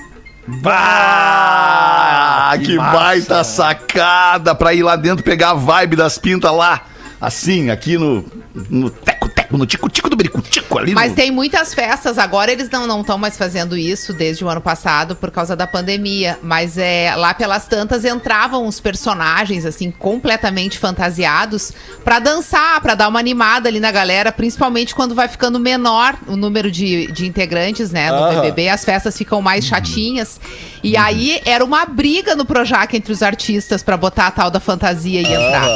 [0.62, 2.92] Bah, que, que massa.
[2.92, 6.82] baita sacada pra ir lá dentro pegar a vibe das pintas lá.
[7.20, 8.24] Assim, aqui no,
[8.68, 8.90] no
[9.50, 10.94] teco-teco, no tico-tico do berico-tico ali.
[10.94, 11.16] Mas no...
[11.16, 15.30] tem muitas festas, agora eles não estão mais fazendo isso desde o ano passado por
[15.30, 16.38] causa da pandemia.
[16.42, 21.72] Mas é lá pelas tantas entravam os personagens, assim, completamente fantasiados
[22.04, 26.36] pra dançar, pra dar uma animada ali na galera, principalmente quando vai ficando menor o
[26.36, 28.30] número de, de integrantes, né, do.
[28.30, 30.40] BBB, as festas ficam mais chatinhas.
[30.82, 34.60] E aí era uma briga no Projac entre os artistas pra botar a tal da
[34.60, 35.66] fantasia e entrar.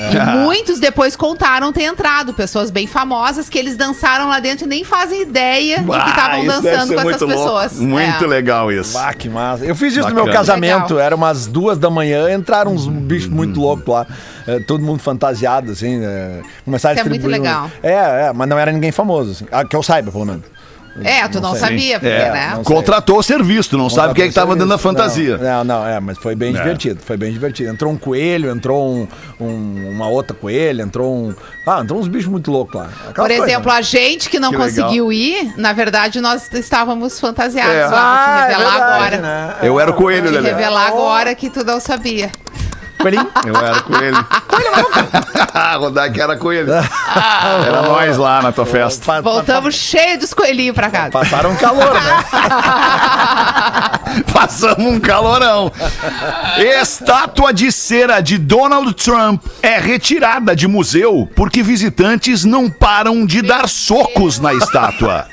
[0.00, 3.09] E muitos depois contaram ter entrado, pessoas bem famosas
[3.48, 6.94] que eles dançaram lá dentro e nem fazem ideia de que Ah, estavam deve dançando
[6.94, 7.42] com essas muito louco.
[7.42, 7.72] pessoas.
[7.80, 8.26] Muito É.
[8.26, 8.96] legal isso.
[8.98, 9.64] Ah, que massa.
[9.64, 10.24] Eu fiz isso no Bacana.
[10.24, 10.98] meu casamento, Legal.
[11.06, 14.06] era umas duas da manhã, entraram uns bichos muito loucos lá.
[14.46, 16.00] É, todo mundo fantasiado, assim.
[16.04, 17.70] É, começaram Isso é muito distribuir- legal.
[17.82, 19.46] É, é, mas não era ninguém famoso, assim.
[19.52, 20.42] Ah, que eu saiba, pelo menos.
[21.02, 21.60] É, tu não, sei.
[21.60, 22.52] sabia, porque, É, né?
[22.56, 22.64] não.
[22.64, 25.38] Contratou o serviço, tu não sabe o que é que tava dentro da fantasia.
[25.38, 27.70] Não, não, é, mas foi bem divertido, foi bem divertido.
[27.70, 29.08] Entrou um coelho, entrou um,
[29.40, 31.34] um- uma outra coelha, entrou um...
[31.66, 32.88] Ah, entrou uns bichos muito loucos lá.
[33.08, 33.78] Aquela Por coisa, exemplo, né?
[33.78, 34.68] a gente que não Que legal.
[34.84, 37.72] conseguiu ir, na verdade, nós estávamos fantasiados.
[37.72, 37.86] É.
[37.88, 39.16] Vou Ah, é revelar verdade, agora.
[39.18, 39.54] né?
[39.62, 40.50] Eu era o coelho, Te Lelê.
[40.50, 42.30] revelar agora que tu não sabia.
[43.00, 43.30] Coelhinho.
[43.46, 44.26] Eu era coelho.
[45.78, 46.72] Rodar que era coelho.
[46.72, 49.04] Era nós lá na tua festa.
[49.06, 51.10] Pa- pa- Voltamos cheio dos coelhinhos pra casa.
[51.10, 52.24] Passaram calor, né?
[54.32, 55.72] Passamos um calorão.
[56.58, 63.40] Estátua de cera de Donald Trump é retirada de museu porque visitantes não param de
[63.42, 65.26] dar socos na estátua.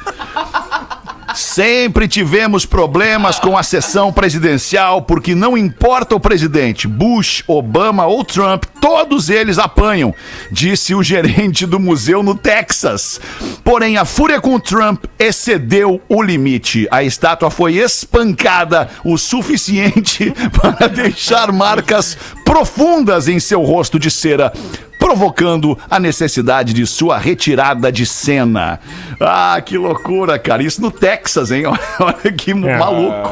[1.38, 8.26] Sempre tivemos problemas com a sessão presidencial porque não importa o presidente, Bush, Obama ou
[8.26, 10.14] Trump, todos eles apanham,
[10.52, 13.20] disse o gerente do museu no Texas.
[13.64, 16.88] Porém, a fúria com Trump excedeu o limite.
[16.92, 24.52] A estátua foi espancada o suficiente para deixar marcas profundas em seu rosto de cera
[25.00, 28.80] provocando a necessidade de sua retirada de cena.
[29.22, 30.64] Ah, que loucura, cara.
[30.64, 31.64] Isso no Texas, hein?
[32.00, 32.54] Olha que É.
[32.56, 33.30] maluco.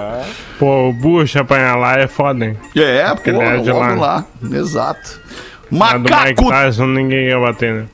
[0.58, 2.58] Pô, o Bush apanhar lá é foda, hein?
[2.76, 3.94] É, porque ele é de lá.
[3.94, 4.26] lá.
[4.52, 5.20] Exato.
[5.80, 6.50] A do Mike Macaco.
[6.50, 7.86] Tyson ninguém ia bater, né?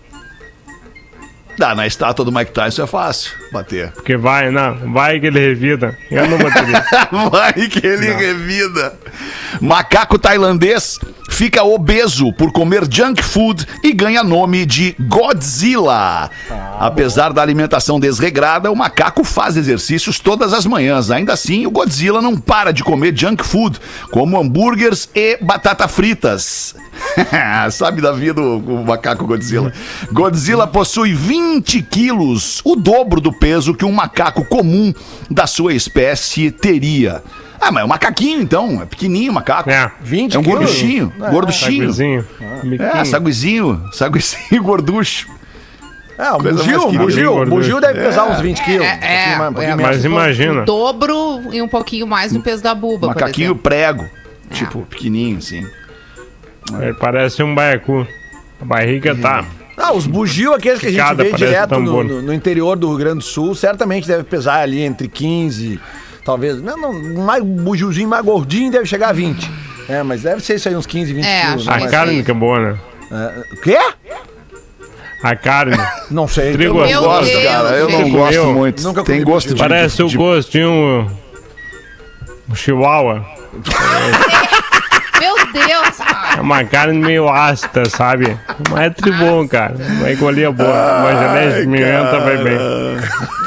[1.57, 3.91] Dá, na estátua do Mike Tyson é fácil bater.
[3.91, 5.97] Porque vai, não, vai que ele revida.
[6.09, 6.83] Eu não bateria.
[7.29, 8.97] Vai que ele revida.
[9.59, 10.99] Macaco tailandês
[11.31, 16.29] fica obeso por comer junk food e ganha nome de Godzilla.
[16.79, 21.09] Apesar da alimentação desregrada, o macaco faz exercícios todas as manhãs.
[21.09, 23.79] Ainda assim, o Godzilla não para de comer junk food,
[24.11, 26.75] como hambúrgueres e batata fritas.
[27.71, 29.73] Sabe da vida o, o macaco Godzilla.
[30.11, 34.93] Godzilla possui 20 quilos, o dobro do peso que um macaco comum
[35.29, 37.23] da sua espécie teria.
[37.61, 39.69] Ah, mas é um macaquinho então, é pequenininho o macaco.
[39.69, 39.91] É.
[40.01, 40.59] 20 É um quilos?
[40.59, 41.93] gorduchinho, gorduchinho.
[41.93, 42.25] Saguizinho.
[42.79, 45.27] É, saguizinho, saguizinho gorducho.
[46.17, 48.85] É, o bugio, bugio, bugio deve pesar uns 20 quilos.
[48.85, 49.91] É, um pouquinho mais, um pouquinho é, menos.
[49.95, 50.61] Mas imagina.
[50.61, 54.05] O dobro e um pouquinho mais do peso da buba, Macaquinho prego.
[54.51, 55.65] Tipo, pequenininho assim.
[56.79, 58.05] Ele parece um baiacu.
[58.61, 59.45] A barriga tá.
[59.77, 62.87] Ah, os bugio, aqueles que a gente Cada vê direto no, no- no interior do
[62.89, 65.79] Rio Grande do Sul, certamente deve pesar ali entre 15,
[66.25, 66.61] talvez.
[66.61, 66.93] Não, não,
[67.25, 69.49] mais, um bugiozinho mais gordinho deve chegar a 20.
[69.89, 71.65] É, mas deve ser isso aí, uns 15, 20 É, quilos.
[71.67, 71.73] né?
[71.73, 72.77] A carne que é boa, né?
[73.11, 73.77] É, o quê?
[75.23, 75.77] A carne.
[76.09, 76.53] Não sei.
[76.53, 77.69] Trigo Eu gosto, Deus, cara.
[77.75, 78.11] Eu não gente.
[78.11, 78.53] gosto Comeu?
[78.53, 78.81] muito.
[78.83, 79.59] Nunca Tem gosto de.
[79.59, 81.11] Parece de, o de- gostinho.
[82.49, 83.23] Um chihuahua.
[85.19, 86.37] Meu Deus, cara.
[86.37, 88.35] É uma carne meio ácida, sabe?
[88.71, 89.75] Mas é tribom, cara.
[89.77, 90.69] Uma engolia boa.
[90.69, 92.57] Uma genética pimenta vai bem.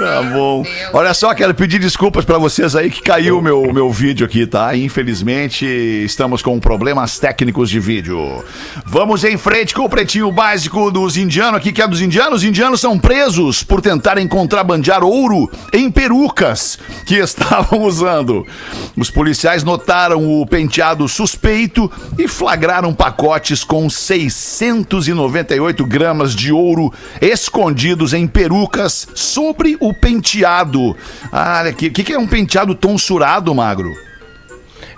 [0.04, 0.62] Tá bom.
[0.92, 4.76] Olha só, quero pedir desculpas pra vocês aí que caiu meu, meu vídeo aqui, tá?
[4.76, 8.44] Infelizmente, estamos com problemas técnicos de vídeo.
[8.84, 12.42] Vamos em frente com o pretinho básico dos indianos aqui, que é dos indianos.
[12.42, 18.46] Os indianos são presos por tentarem contrabandear ouro em perucas que estavam usando.
[18.94, 28.12] Os policiais notaram o penteado suspeito e flagraram pacotes com 698 gramas de ouro escondidos
[28.12, 30.96] em perucas sobre o penteado.
[31.32, 31.88] Ah, olha aqui.
[31.88, 33.92] O que, que é um penteado tonsurado, magro?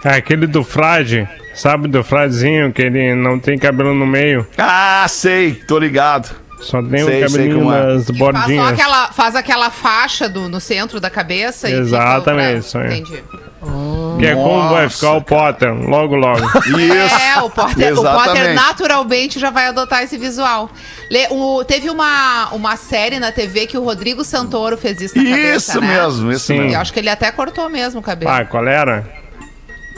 [0.04, 1.28] É aquele do frade.
[1.54, 4.46] Sabe do fradezinho que ele não tem cabelo no meio?
[4.58, 6.34] Ah, sei, tô ligado.
[6.60, 7.82] Só tem Sei, o sei cabelinho como é.
[7.94, 8.66] nas Faz, só bordinhas.
[8.68, 13.45] aquela, faz aquela faixa do, no centro da cabeça e Exatamente, fica o branco.
[13.66, 14.18] Entendi.
[14.18, 16.40] Que é como vai ficar o Potter, logo, logo.
[16.78, 17.14] Isso.
[17.20, 18.02] É, o Potter, o.
[18.02, 20.70] Potter naturalmente já vai adotar esse visual.
[21.10, 25.24] Le- o- teve uma, uma série na TV que o Rodrigo Santoro fez isso na
[25.24, 25.86] cabeça, Isso né?
[26.02, 26.56] mesmo, isso Sim.
[26.56, 26.80] Eu mesmo.
[26.80, 28.30] acho que ele até cortou mesmo o cabelo.
[28.32, 29.04] Ah, qual era?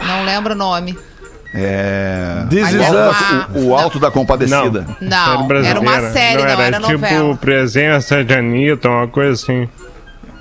[0.05, 0.99] Não lembro o nome.
[1.55, 2.45] É.
[2.51, 4.87] This is era uma- O, o alto da compadecida.
[5.01, 5.69] Não, brasileira.
[5.69, 7.37] era uma série, não, era, tipo novela.
[7.37, 9.69] presença de Anitta, uma coisa assim.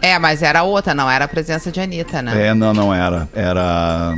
[0.02, 2.48] É, mas era outra, não era a presença de Anitta, né?
[2.48, 3.28] É, não, não era.
[3.36, 4.14] Era.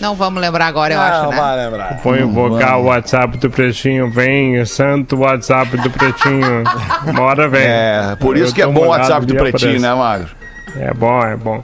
[0.00, 1.36] Não vamos lembrar agora, eu Não, acho, né?
[1.36, 2.00] vai lembrar.
[2.02, 6.64] Põe o vocal WhatsApp do Pretinho, vem, santo WhatsApp do Pretinho.
[7.14, 7.62] Bora, vem.
[7.62, 9.82] É, por isso Eu que é bom o WhatsApp do Pretinho, aparece.
[9.82, 10.28] né, Magro?
[10.76, 11.62] É bom, é bom.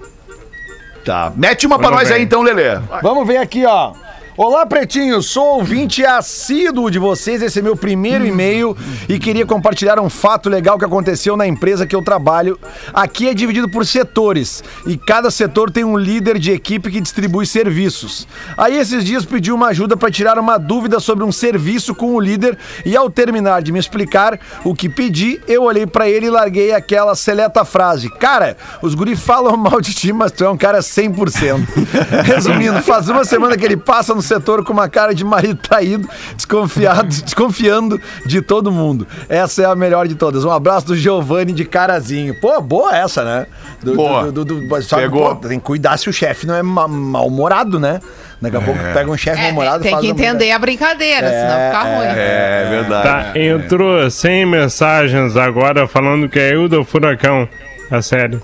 [1.05, 1.33] Tá.
[1.35, 2.79] Mete uma pra Tudo nós aí então, Lelê.
[3.03, 3.93] Vamos ver aqui, ó.
[4.37, 7.41] Olá, pretinho, sou ouvinte assíduo de vocês.
[7.41, 8.77] Esse é meu primeiro e-mail
[9.09, 12.59] e queria compartilhar um fato legal que aconteceu na empresa que eu trabalho.
[12.93, 17.47] Aqui é dividido por setores e cada setor tem um líder de equipe que distribui
[17.47, 18.27] serviços.
[18.59, 22.21] Aí esses dias pedi uma ajuda para tirar uma dúvida sobre um serviço com o
[22.21, 26.31] líder e ao terminar de me explicar o que pedi, eu olhei para ele e
[26.31, 30.57] larguei aquela seleta frase: "Cara, os guri falam mal de ti, mas tu é um
[30.57, 31.69] cara 100%".
[32.27, 36.09] Resumindo, faz uma semana que ele passa no setor com uma cara de marido traído,
[36.37, 39.07] desconfiado, desconfiando de todo mundo.
[39.29, 40.45] Essa é a melhor de todas.
[40.45, 42.35] Um abraço do Giovanni de Carazinho.
[42.41, 43.47] Pô, boa essa, né?
[43.83, 44.31] Do, Boa.
[44.33, 45.37] do- do- do- só que, Pegou.
[45.37, 48.01] pô, tem que cuidar se o chefe não é ma- mal-humorado, né?
[48.41, 51.57] Daqui a pouco pega um chefe É, mal-humorado tem faz que entender a brincadeira, senão
[51.59, 52.07] É, fica ruim.
[52.07, 53.03] É verdade.
[53.33, 57.49] Tá, entrou 100 mensagens agora falando que é eu do Furacão.
[57.91, 58.39] A série.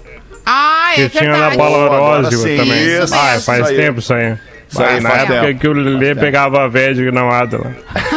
[0.44, 1.56] Ah, é Que tinha na verdade.
[1.56, 2.86] Bola agora Orósio sim, também.
[3.02, 4.36] isso ah, faz isso tempo isso aí.
[4.70, 7.70] Isso aí Ah, na época que o Lelê pegava a velha de gramado lá.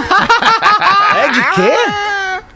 [1.16, 1.74] É de quê?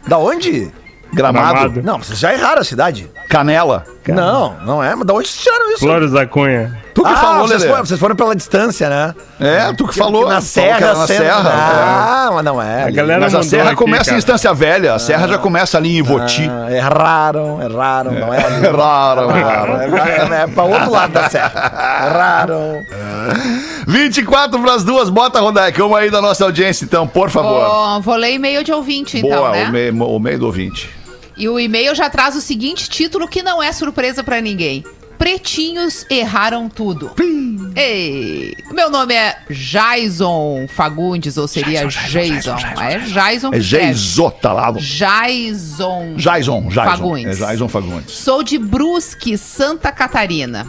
[0.07, 0.71] Da onde?
[1.13, 1.53] Gramado.
[1.53, 1.83] Gramado.
[1.83, 3.09] Não, vocês já erraram a cidade.
[3.29, 3.85] Canela.
[4.07, 4.93] Não, não é.
[4.95, 5.79] Mas da onde vocês tiraram isso?
[5.79, 6.75] Flores da Cunha.
[6.93, 9.13] Tu que Ah, falou, vocês foram, vocês foram pela distância, né?
[9.39, 10.21] É, tu que falou.
[10.23, 11.49] na falou serra, que na sendo- serra.
[11.53, 12.83] Ah, mas não é.
[12.85, 14.15] A galera Mas a serra aqui, começa cara.
[14.15, 14.93] em Instância Velha.
[14.95, 16.49] A serra já começa ali em Ivoti.
[16.49, 18.67] Ah, erraram, erraram, não é ali.
[18.67, 19.73] Raro, raro.
[19.77, 21.51] É, é pra outro lado da serra.
[22.07, 22.85] Erraram.
[23.87, 25.81] 24 pras duas, bota Rodaica.
[25.81, 27.63] Vamos aí da nossa audiência, então, por favor.
[27.65, 29.69] Ó, vou ler e-mail de ouvinte, então, Boa, né?
[29.69, 30.89] o, meio, o meio do ouvinte.
[31.37, 34.83] E o e-mail já traz o seguinte título que não é surpresa pra ninguém.
[35.17, 37.11] Pretinhos erraram tudo.
[37.75, 41.99] Ei, meu nome é Jason Fagundes, ou seria Jason.
[41.99, 43.61] É Jason É que escreve.
[43.61, 44.71] Geisota lá.
[44.71, 46.15] Jason.
[46.17, 46.85] Jason, Jason.
[46.85, 47.41] Fagundes.
[47.41, 48.13] É Jason Fagundes.
[48.13, 50.67] Sou de Brusque, Santa Catarina.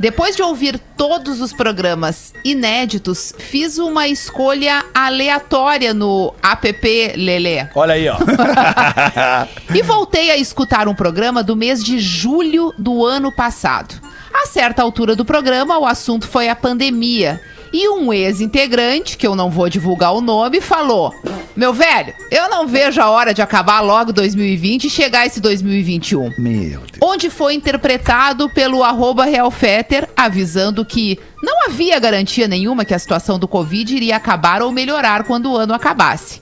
[0.00, 7.66] Depois de ouvir todos os programas inéditos, fiz uma escolha aleatória no app Lelê.
[7.74, 8.16] Olha aí, ó.
[9.74, 13.94] E voltei a escutar um programa do mês de julho do ano passado.
[14.32, 17.38] A certa altura do programa, o assunto foi a pandemia.
[17.72, 21.14] E um ex-integrante, que eu não vou divulgar o nome, falou:
[21.56, 26.34] Meu velho, eu não vejo a hora de acabar logo 2020 e chegar esse 2021
[26.38, 26.90] Meu Deus.
[27.00, 33.38] onde foi interpretado pelo arroba Realfetter, avisando que não havia garantia nenhuma que a situação
[33.38, 36.40] do Covid iria acabar ou melhorar quando o ano acabasse.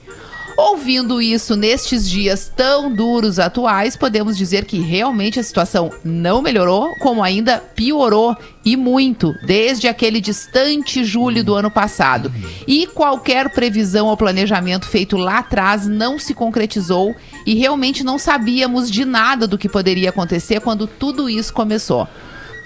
[0.61, 6.95] Ouvindo isso nestes dias tão duros atuais, podemos dizer que realmente a situação não melhorou,
[6.99, 12.29] como ainda piorou e muito, desde aquele distante julho do ano passado.
[12.67, 18.91] E qualquer previsão ou planejamento feito lá atrás não se concretizou e realmente não sabíamos
[18.91, 22.05] de nada do que poderia acontecer quando tudo isso começou.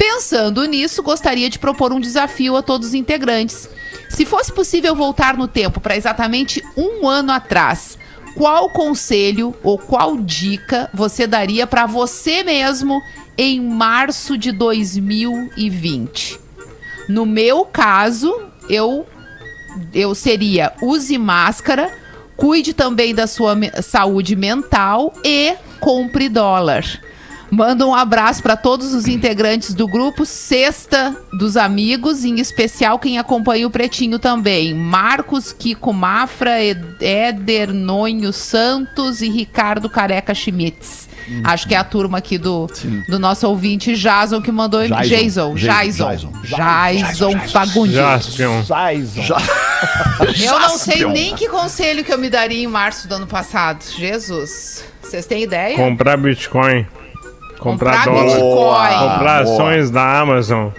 [0.06, 3.70] Pensando nisso, gostaria de propor um desafio a todos os integrantes.
[4.10, 7.98] Se fosse possível voltar no tempo para exatamente um ano atrás,
[8.36, 13.02] qual conselho ou qual dica você daria para você mesmo
[13.38, 16.38] em março de 2020?
[17.08, 19.08] No meu caso, eu
[19.94, 21.98] eu seria use máscara,
[22.36, 26.84] cuide também da sua saúde mental e compre dólar.
[27.54, 33.20] Manda um abraço para todos os integrantes do grupo Sexta dos Amigos, em especial quem
[33.20, 34.74] acompanha o Pretinho também.
[34.74, 36.54] Marcos Kiko Mafra,
[37.00, 41.08] Éder Nonho Santos e Ricardo Careca Schmitz.
[41.44, 42.68] Acho que é a turma aqui do,
[43.08, 45.54] do nosso ouvinte Jason que mandou Jason.
[45.54, 45.54] Jason.
[45.54, 46.32] Jason.
[46.42, 47.04] Jason.
[47.04, 47.94] Jason Fagundes.
[47.94, 48.64] Jaspion.
[50.44, 53.84] Eu não sei nem que conselho que eu me daria em março do ano passado.
[53.96, 54.84] Jesus.
[55.04, 55.76] Vocês têm ideia?
[55.76, 56.88] Comprar Bitcoin.
[57.60, 58.24] Comprar, Comprar dólar.
[58.26, 59.10] Bitcoin.
[59.10, 59.54] Comprar boa.
[59.56, 60.70] ações da Amazon.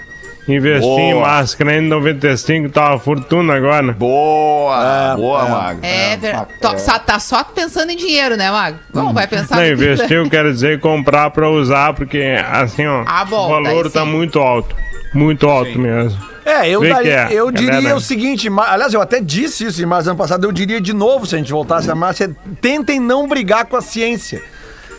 [0.47, 1.27] Investir em Boa.
[1.27, 3.95] máscara em 95, tá uma fortuna agora.
[3.95, 5.49] Boa, boa, é.
[5.51, 5.81] Mago.
[5.83, 6.37] É, ver...
[6.61, 8.79] Tó- só- tá só pensando em dinheiro, né, Mago?
[8.93, 13.25] Não, vai pensar Não, investir eu quero dizer comprar pra usar, porque assim, ó, Ah,
[13.25, 14.11] bom, o valor tá sim.
[14.11, 14.77] muito alto.
[15.15, 16.21] Muito alto mesmo.
[16.45, 17.97] É, eu, daria- é, eu diria galera.
[17.97, 20.93] o seguinte, aliás, eu até disse isso em março do ano passado, eu diria de
[20.93, 22.29] novo, se a gente voltasse a março, é,
[22.61, 24.43] tentem não brigar com a ciência.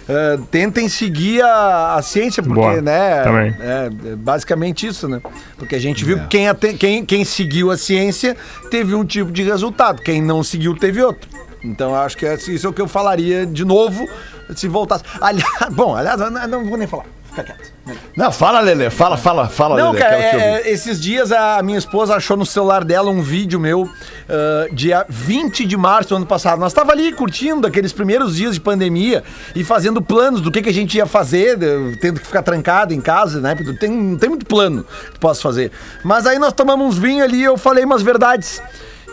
[0.07, 3.23] É, tentem seguir a, a ciência, porque, Boa, né?
[3.23, 3.55] também.
[3.59, 5.19] É, é basicamente isso, né?
[5.57, 8.37] Porque a gente viu que quem, quem, quem seguiu a ciência
[8.69, 11.27] teve um tipo de resultado, quem não seguiu teve outro.
[11.63, 14.07] Então acho que é- isso é o que eu falaria de novo
[14.55, 15.03] se voltasse.
[15.19, 17.05] Aliás, bom, aliás, não, não vou nem falar.
[17.35, 17.73] Fica quieto.
[18.15, 18.89] Não, fala, Lelê.
[18.89, 20.01] Fala, fala, fala, Não, Lelê.
[20.03, 20.67] cara, quero te é- ouvir.
[20.67, 23.89] é, esses dias a minha esposa achou no celular dela um vídeo meu,
[24.29, 26.59] ah, dia 20 de março do ano passado.
[26.59, 29.21] Nós tava ali curtindo aqueles primeiros dias de pandemia
[29.53, 32.93] e fazendo planos do que, que a gente ia fazer, de- tendo que ficar trancado
[32.93, 33.53] em casa, né?
[33.53, 35.71] Porque tem, não tem muito plano que posso fazer.
[36.03, 38.61] Mas aí nós tomamos uns vinhos ali e eu falei umas verdades.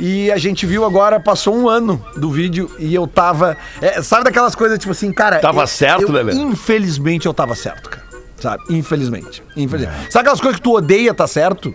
[0.01, 3.59] E a gente viu agora, passou um ano do vídeo e eu tava.
[3.81, 5.39] é, sabe daquelas coisas tipo assim, cara.
[5.39, 6.33] Tava eu- certo, eu- Lelê?
[6.33, 8.02] Infelizmente eu tava certo, cara.
[8.43, 8.63] Sabe?
[8.71, 9.43] Infelizmente.
[9.57, 10.13] Infelizmente.
[10.13, 11.73] Sabe aquelas coisas que tu odeia tá certo?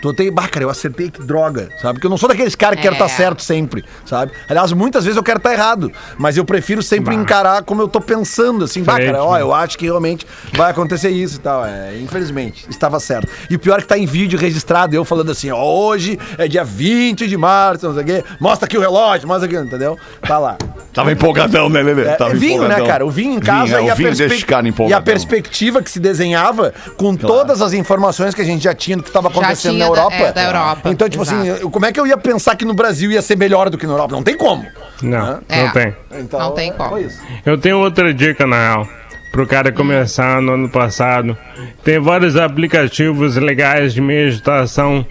[0.00, 1.94] Tu odeia, bah, cara, eu acertei, que droga, sabe?
[1.94, 2.98] Porque eu não sou daqueles caras que quero É.
[2.98, 4.30] estar certo sempre, sabe?
[4.48, 8.00] Aliás, muitas vezes eu quero estar errado, mas eu prefiro sempre encarar como eu tô
[8.00, 9.42] pensando, assim, bah, Frente, cara, ó, né?
[9.42, 11.66] eu acho que realmente vai acontecer isso e tal.
[11.66, 13.28] É, infelizmente, estava certo.
[13.50, 16.46] E o pior é que tá em vídeo registrado, eu falando assim, ó, hoje é
[16.46, 19.98] dia 20 de março, não sei o quê, mostra aqui o relógio, mostra aqui, entendeu?
[20.22, 20.56] Tá lá.
[20.98, 22.02] Tava empolgadão, né, Lelê?
[22.02, 22.86] É, Tava é vinho, né, empolgadão.
[22.86, 23.06] cara?
[23.06, 24.92] O vinho em casa Vinho, é, e, o a vinho perspec- deixa o cara e
[24.92, 29.02] a perspectiva que se desenhava com todas as informações que a gente já tinha do
[29.02, 30.14] que estava acontecendo na da- Europa.
[30.16, 31.62] é, da Europa, Então, tipo assim, exato.
[31.62, 33.86] eu- como é que eu ia pensar que no Brasil ia ser melhor do que
[33.86, 34.14] na Europa?
[34.14, 34.64] Não tem como.
[35.02, 35.62] Não, É.
[35.64, 35.94] não tem.
[36.18, 36.98] Então, Não tem como.
[36.98, 37.20] Isso.
[37.46, 38.88] Eu tenho outra dica, na real.
[39.30, 41.36] Pro cara começar no ano passado.
[41.84, 45.06] Tem vários aplicativos legais de meditação.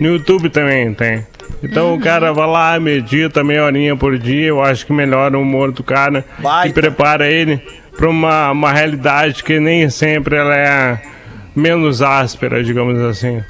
[0.00, 1.24] No YouTube também tem.
[1.62, 4.48] Então o cara vai lá, medita meia horinha por dia.
[4.48, 6.24] Eu acho que melhora o humor do cara.
[6.38, 6.68] Baita.
[6.68, 7.62] E prepara ele
[7.96, 11.00] pra uma, uma realidade que nem sempre ela é
[11.54, 13.42] menos áspera, digamos assim.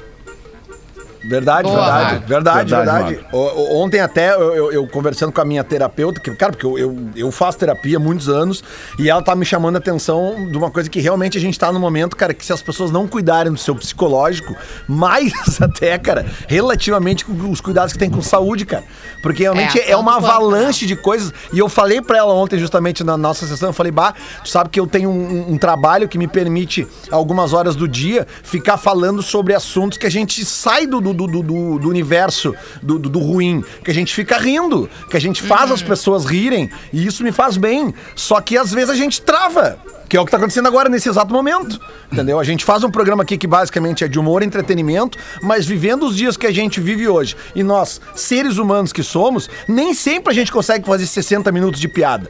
[1.27, 3.27] Verdade, Boa, verdade, verdade, Verdade, verdade.
[3.33, 6.65] O- o- ontem até eu, eu- eu conversando com a minha terapeuta, que, cara, porque
[6.65, 8.63] eu, eu, eu faço terapia há muitos anos
[8.99, 11.71] e ela tá me chamando a atenção de uma coisa que realmente a gente tá
[11.71, 14.55] no momento, cara, que se as pessoas não cuidarem do seu psicológico,
[14.87, 18.83] mais até, cara, relativamente com os cuidados que tem com saúde, cara.
[19.21, 21.33] Porque realmente É, é, uma quanto, avalanche de coisas.
[21.51, 24.69] E eu falei pra ela ontem, justamente na nossa sessão, eu falei, bah, tu sabe
[24.69, 29.21] que eu tenho um, um trabalho que me permite, algumas horas do dia, ficar falando
[29.23, 33.19] sobre assuntos que a gente sai do, do, do, do- do universo do, do, do
[33.19, 37.23] ruim, que a gente fica rindo, que a gente faz as pessoas rirem, e isso
[37.23, 37.93] me faz bem.
[38.15, 39.77] Só que às vezes a gente trava.
[40.07, 41.79] Que é o que tá acontecendo agora, nesse exato momento.
[42.11, 42.39] Entendeu?
[42.39, 46.05] A gente faz um programa aqui que basicamente é de humor e entretenimento, mas vivendo
[46.05, 50.31] os dias que a gente vive hoje, e nós, seres humanos que somos, nem sempre
[50.31, 52.29] a gente consegue fazer 60 minutos de piada.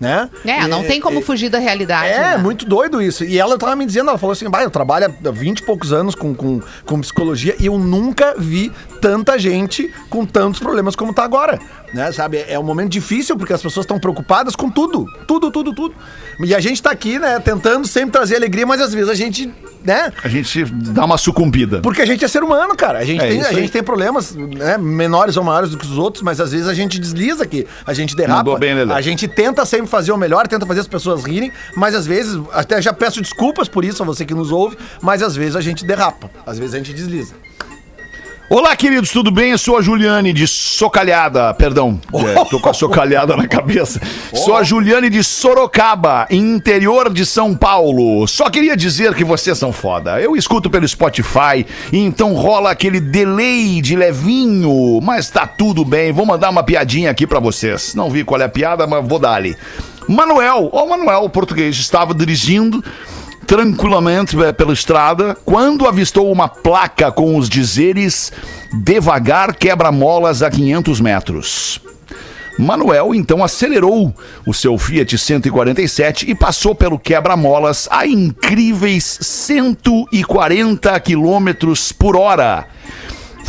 [0.00, 0.30] Né?
[0.46, 2.08] É, não tem como fugir da realidade.
[2.08, 2.36] É, né?
[2.38, 3.22] muito doido isso.
[3.22, 5.92] E ela tava me dizendo, ela falou assim, bah, eu trabalho há 20 e poucos
[5.92, 11.12] anos com, com, com psicologia e eu nunca vi tanta gente com tantos problemas como
[11.12, 11.58] tá agora.
[11.92, 12.44] Né, sabe?
[12.46, 15.06] É um momento difícil porque as pessoas estão preocupadas com tudo.
[15.26, 15.94] Tudo, tudo, tudo.
[16.38, 19.52] E a gente tá aqui, né, tentando sempre trazer alegria, mas às vezes a gente,
[19.84, 20.12] né?
[20.22, 21.80] A gente dá uma sucumbida.
[21.80, 23.00] Porque a gente é ser humano, cara.
[23.00, 23.54] A gente, É tem, a aí.
[23.56, 26.74] gente tem problemas né, menores ou maiores do que os outros, mas às vezes a
[26.74, 28.56] gente desliza aqui, a gente derrapa.
[28.56, 32.06] Bem, a gente tenta sempre fazer o melhor, tenta fazer as pessoas rirem, mas às
[32.06, 35.56] vezes, até já peço desculpas por isso a você que nos ouve, mas às vezes
[35.56, 37.34] a gente derrapa, às vezes a gente desliza.
[38.52, 39.52] Olá, queridos, tudo bem?
[39.52, 41.54] Eu sou a Juliane de Socalhada.
[41.54, 44.00] Perdão, é, tô com a socalhada na cabeça.
[44.34, 48.26] Sou a Juliane de Sorocaba, interior de São Paulo.
[48.26, 50.20] Só queria dizer que vocês são foda.
[50.20, 56.10] Eu escuto pelo Spotify e então rola aquele delay de levinho, mas tá tudo bem.
[56.10, 57.94] Vou mandar uma piadinha aqui pra vocês.
[57.94, 59.56] Não vi qual é a piada, mas vou dar ali.
[60.08, 62.82] Manuel, ó, Manuel, o português, estava dirigindo
[63.50, 68.32] tranquilamente eh, pela estrada quando avistou uma placa com os dizeres
[68.72, 71.80] devagar quebra-molas a 500 metros.
[72.56, 74.14] Manuel então acelerou
[74.46, 82.68] o seu Fiat 147 e passou pelo quebra-molas a incríveis 140 quilômetros por hora.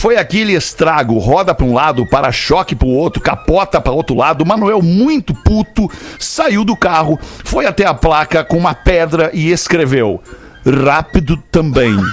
[0.01, 4.43] Foi aquele estrago, roda para um lado, para-choque para o outro, capota para outro lado.
[4.43, 5.87] Manuel, muito puto,
[6.17, 10.19] saiu do carro, foi até a placa com uma pedra e escreveu:
[10.65, 11.95] Rápido também.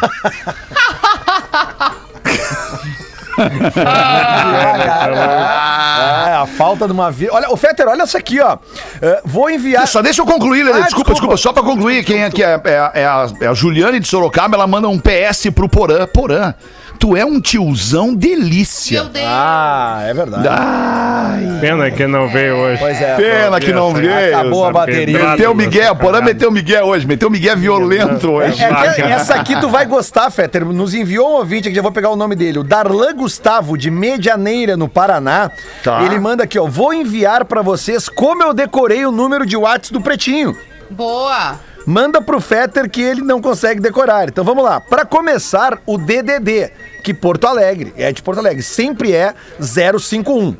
[6.18, 7.32] É, a falta de uma vida.
[7.32, 8.58] Olha, o Fetter, olha isso aqui, ó.
[9.00, 9.86] É, vou enviar.
[9.86, 10.80] Só deixa eu concluir, Lelê.
[10.80, 11.34] Ah, desculpa, desculpa.
[11.34, 12.04] desculpa, só pra concluir.
[12.04, 14.98] Quem é que é, é, é a, é a Juliane de Sorocaba, ela manda um
[14.98, 16.04] PS pro Porã.
[16.06, 16.52] Porã,
[16.98, 19.02] tu é um tiozão delícia.
[19.02, 19.26] Meu Deus.
[19.28, 20.48] Ah, é verdade.
[20.50, 22.78] Ai, Pena que não veio hoje.
[22.80, 23.16] Pois é.
[23.16, 24.36] pena que não veio.
[24.36, 25.30] Acabou a bateria.
[25.30, 28.62] Meteu o Miguel, Porã meteu o Miguel hoje, meteu o Miguel violento hoje.
[28.62, 30.64] É que essa aqui tu vai gostar, Fetter.
[30.64, 32.58] Nos enviou um ouvinte aqui, já vou pegar o nome dele.
[32.58, 35.50] O Darlan Gustavo, de Medianeira, no Paraná.
[35.82, 36.02] Tá.
[36.02, 36.66] Ele manda aqui, ó.
[36.66, 40.56] Vou enviar pra vocês como eu decorei o número de watts do Pretinho.
[40.90, 41.67] Boa.
[41.88, 44.28] Manda pro Fetter que ele não consegue decorar.
[44.28, 44.78] Então vamos lá.
[44.78, 46.70] Pra começar, o DDD,
[47.02, 50.54] que Porto Alegre, é de Porto Alegre, sempre é 051.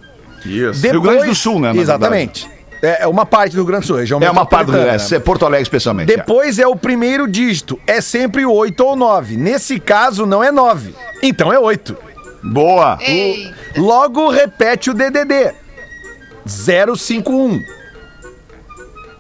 [0.47, 0.81] Isso.
[0.87, 1.73] Rio Grande do Sul, né?
[1.77, 2.49] Exatamente.
[2.83, 4.39] É é uma parte do Rio Grande do Sul, região verdade.
[4.39, 5.15] É uma parte do metropolitana.
[5.15, 6.11] é, é Porto Alegre, especialmente.
[6.11, 6.17] é.
[6.17, 7.79] Depois é o primeiro dígito.
[7.87, 9.37] É sempre 8 ou 9.
[9.37, 10.95] Nesse caso, não é 9.
[11.23, 11.95] Então é 8.
[12.43, 12.97] Boa.
[13.03, 13.53] Ei.
[13.77, 15.53] Logo repete o DDD.
[16.47, 17.63] 051.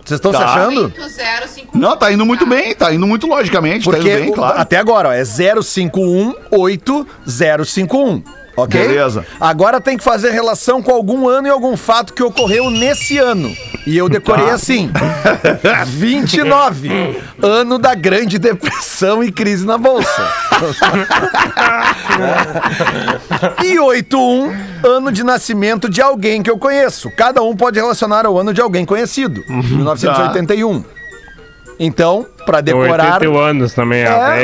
[0.08, 0.44] Vocês estão se Tá.
[0.46, 0.84] achando?
[0.84, 1.76] 8005.
[1.76, 4.58] Não, tá indo muito bem, tá indo muito logicamente, tá Porque indo bem, o- claro.
[4.58, 8.22] até agora, ó, é 0518051.
[8.56, 8.88] Ok?
[8.88, 9.24] Beleza.
[9.38, 13.54] Agora tem que fazer relação com algum ano e algum fato que ocorreu nesse ano.
[13.88, 14.52] E eu decorei Tá.
[14.54, 14.90] assim:
[15.86, 20.28] 29, ano da Grande Depressão e crise na Bolsa.
[23.64, 24.52] e 81,
[24.84, 27.10] ano de nascimento de alguém que eu conheço.
[27.16, 29.42] Cada um pode relacionar ao ano de alguém conhecido.
[29.48, 29.62] Uhum.
[29.62, 30.84] 1981.
[31.80, 33.14] Então, pra Tem decorar.
[33.22, 34.08] 81 anos também, É.
[34.08, 34.34] a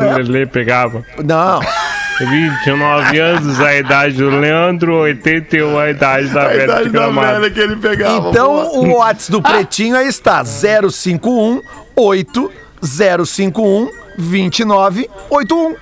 [0.00, 1.04] o Lelê pegava.
[1.22, 1.60] Não.
[2.20, 7.08] 29 anos a idade do Leandro, 81 a idade da A velha idade de da
[7.10, 8.28] velha que ele pegava.
[8.30, 8.78] Então, boa.
[8.78, 11.60] o Whats do Pretinho aí está: 051
[11.96, 12.52] 8
[12.82, 15.76] 051 2981.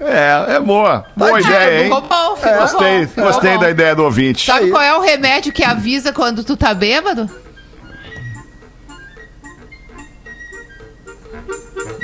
[0.00, 1.04] É, é boa.
[1.14, 1.84] Boa Tadinho, ideia, hein?
[1.84, 3.22] Ficou bom, ficou Gostei, bom.
[3.22, 3.70] gostei Ficou da bom.
[3.70, 4.46] ideia do ouvinte.
[4.46, 7.28] Sabe qual é o remédio que avisa quando tu tá bêbado?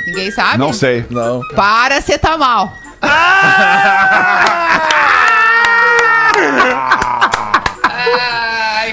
[0.05, 0.57] Ninguém sabe?
[0.57, 1.05] Não sei.
[1.09, 1.41] Não.
[1.55, 2.69] Paracetamol.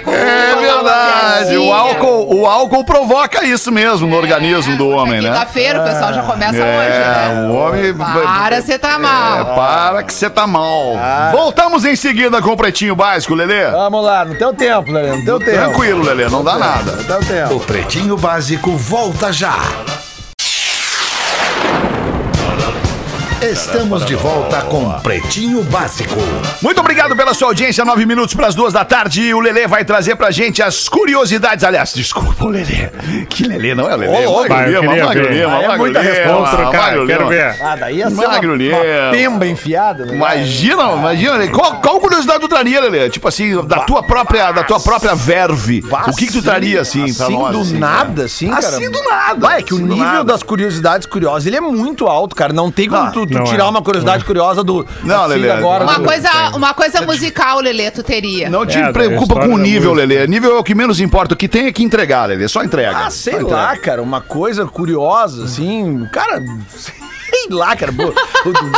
[0.06, 1.56] É verdade.
[1.56, 5.30] O álcool, o álcool provoca isso mesmo no organismo do homem, né?
[5.30, 7.48] Quinta-feira o pessoal já começa É, hoje, né?
[7.48, 7.94] o homem.
[7.94, 9.40] Paracetamol.
[9.40, 10.96] É, para que você tá mal.
[11.32, 13.70] Voltamos em seguida com o Pretinho Básico, Lelê.
[13.70, 15.52] Vamos lá, no teu tempo, Lelê, no teu tempo.
[15.52, 16.92] Tranquilo, Lelê, não dá nada.
[16.92, 17.54] No teu tempo.
[17.54, 19.56] O Pretinho Básico volta já.
[23.50, 26.16] Estamos de volta com Pretinho Básico.
[26.62, 27.84] Muito obrigado pela sua audiência.
[27.84, 29.20] Nove minutos para as duas da tarde.
[29.20, 31.62] E o Lelê vai trazer pra gente as curiosidades.
[31.62, 32.88] Aliás, desculpa, o Lelê.
[33.28, 34.26] Que Lelê não é o Lelê.
[34.26, 37.28] Ô, eu Magro Lima, Magro Ah, é Magro muita Lima, resposta, Vamos trocar, Magro quero
[37.28, 37.62] ver.
[37.62, 38.78] Ah, daí uma, Magro Lima.
[39.10, 40.14] pemba enfiada, né?
[40.14, 41.48] Imagina, imagina, Lelê.
[41.48, 43.10] Qual, qual curiosidade tu traria, Lelê?
[43.10, 45.82] Tipo assim, da tua própria, da tua própria verve.
[45.82, 47.52] Bah, o que que tu traria, assim, pra assim nós?
[47.52, 48.24] do assim, nada, né?
[48.24, 48.68] assim, cara?
[48.68, 49.40] Assim do nada.
[49.40, 52.54] Vai, é que o assim nível das curiosidades curiosas, ele é muito alto, cara.
[52.54, 53.68] Não tem como Não, tu, tu não tirar é.
[53.68, 54.86] uma curiosidade curiosa do...
[55.02, 55.84] Não, assim, Lelê, agora.
[55.84, 58.48] Uma do- coisa, uma coisa musical, Lelê, tu teria.
[58.50, 59.92] Não te É, preocupa com o nível.
[59.92, 60.26] Lelê.
[60.26, 61.34] Nível é o que menos importa.
[61.34, 62.48] O que tem é que entregar, Lelê.
[62.48, 63.06] Só entrega.
[63.06, 66.42] Ah, sei lá, cara, uma coisa curiosa, assim, cara,
[67.46, 67.92] sei lá, cara.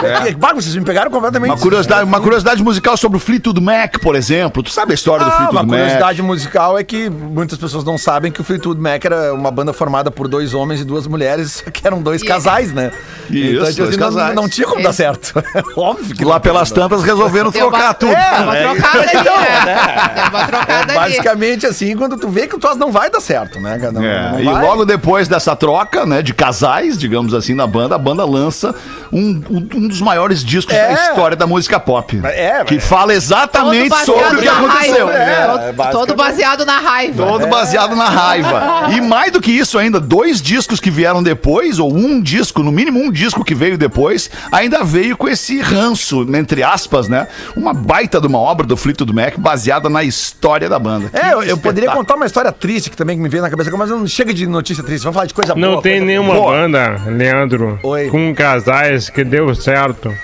[0.05, 0.55] É.
[0.55, 1.51] vocês me pegaram completamente.
[1.51, 4.63] Uma curiosidade, uma curiosidade musical sobre o Fleetwood Mac, por exemplo.
[4.63, 5.71] Tu sabe a história do Ah, Fleetwood uma Mac?
[5.81, 9.73] curiosidade musical é que muitas pessoas não sabem que o Fleetwood Mac era uma banda
[9.73, 12.93] formada por dois homens e duas mulheres, que eram dois E- casais, né?
[13.29, 14.35] Isso, tipo dois não- casais.
[14.37, 15.35] Não, tinha como dar Esse- certo.
[15.77, 16.41] Óbvio que Lá não.
[16.41, 18.13] pelas tantas resolveram Deu trocar uma- tudo.
[18.15, 19.65] Deu uma trocada ali, Então, né?
[19.67, 20.29] né?
[20.31, 20.95] Uma trocada ali.
[20.95, 23.79] Basicamente assim, quando tu vê que o troço não vai dar certo, né?
[23.79, 23.93] cara?
[23.93, 27.95] Não, É, não e logo depois dessa troca, né, de casais, digamos assim, na banda,
[27.97, 28.75] a banda lança lança
[29.13, 30.89] um, um- um dos maiores discos É.
[30.89, 32.21] da história da música pop.
[32.25, 35.11] É, que fala exatamente sobre o que aconteceu.
[35.11, 37.27] É, Todo- é Todo baseado na raiva.
[37.27, 38.89] Todo baseado na raiva.
[38.97, 42.73] E mais do que isso ainda, dois discos que vieram depois, ou um disco, no
[42.73, 47.29] mínimo um disco que veio depois, ainda veio com esse ranço, entre aspas, né?
[47.57, 51.11] Uma baita de uma obra do Fleetwood Mac baseada na história da banda.
[51.13, 53.91] É, eu, eu poderia contar uma história triste que também me veio na cabeça, mas
[53.91, 55.03] não chega de notícia triste.
[55.05, 55.67] Vamos falar de coisa boa.
[55.67, 56.53] Não tem coisa nenhuma boa.
[56.53, 58.09] banda, Leandro, Oi.
[58.09, 60.15] com casais que deu certo.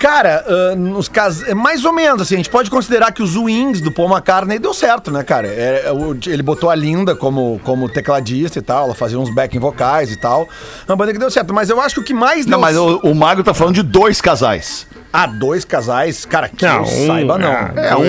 [0.00, 1.42] Cara, ah, nos cas...
[1.48, 4.58] é mais ou menos assim, a gente pode considerar que os Wings do Paul McCartney
[4.58, 5.46] deu certo, né, cara?
[5.46, 9.32] É, é, o- ele botou a Linda como, como tecladista e tal, ela fazia uns
[9.32, 10.46] backing vocais e tal.
[10.86, 12.76] Uma banda que deu certo, mas eu acho que o que mais Não, deu mas
[12.76, 14.86] o, o Magro tá falando de dois casais.
[15.16, 17.48] Ah, dois casais, cara, que Não, eu um, saiba não.
[17.48, 17.72] é.
[17.76, 18.04] É, um, um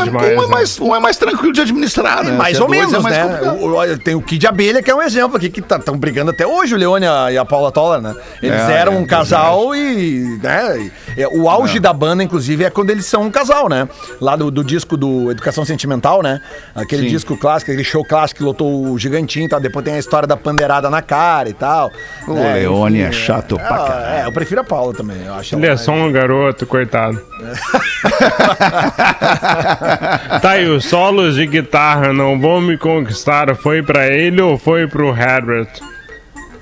[0.00, 0.46] é, demais, um é né?
[0.48, 2.32] mais, um é mais tranquilo de administrar, né?
[2.32, 3.52] Mais Se é ou dois, menos, é mais né?
[3.60, 6.74] O- tem o Kid Abelha, que é um exemplo aqui, que estão brigando até hoje,
[6.74, 8.14] o Leone e a, Paula Toller, né?
[8.42, 12.64] Eles É, eram é, um casal e, né, e- é, o auge da banda, inclusive,
[12.64, 13.86] é quando eles são um casal, né?
[14.18, 16.40] Lá do, do disco do Educação Sentimental, né?
[16.74, 17.08] Aquele Sim.
[17.08, 19.60] disco clássico, aquele show clássico que lotou o Gigantinho e tal.
[19.60, 21.90] Depois tem a história da pandeirada na cara e tal.
[22.26, 22.54] O né?
[22.54, 24.16] Leone é Enfim, chato pra é, caralho.
[24.22, 25.54] É, eu prefiro a Paula também, eu acho.
[25.54, 27.20] Ele é só um garoto, coitado.
[30.40, 33.54] tá, e os solos de guitarra não vão me conquistar.
[33.56, 35.68] Foi pra ele ou foi pro Herbert?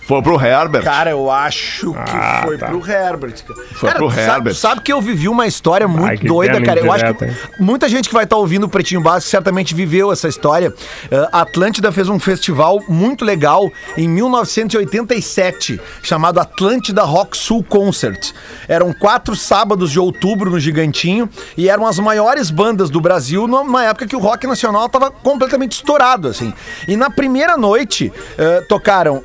[0.07, 0.83] Foi pro Herbert.
[0.85, 2.67] Cara, eu acho que Ah, foi tá.
[2.67, 3.35] pro Herbert.
[3.45, 3.61] cara.
[3.73, 4.35] Foi cara, pro tu Herbert.
[4.35, 6.81] Sabe, sabe que eu vivi uma história muito que doida, cara.
[6.81, 7.37] Eu acho que hein?
[7.59, 10.71] muita gente que vai estar ouvindo o Pretinho Básico certamente viveu essa história.
[10.71, 18.33] Uh, a Atlântida fez um festival muito legal em 1987, chamado Atlântida Rock Sul Concert.
[18.69, 23.85] Eram quatro sábados de outubro no Gigantinho e eram as maiores bandas do Brasil numa
[23.85, 26.53] época que o rock nacional estava completamente estourado, assim.
[26.87, 29.23] E na primeira noite uh, tocaram,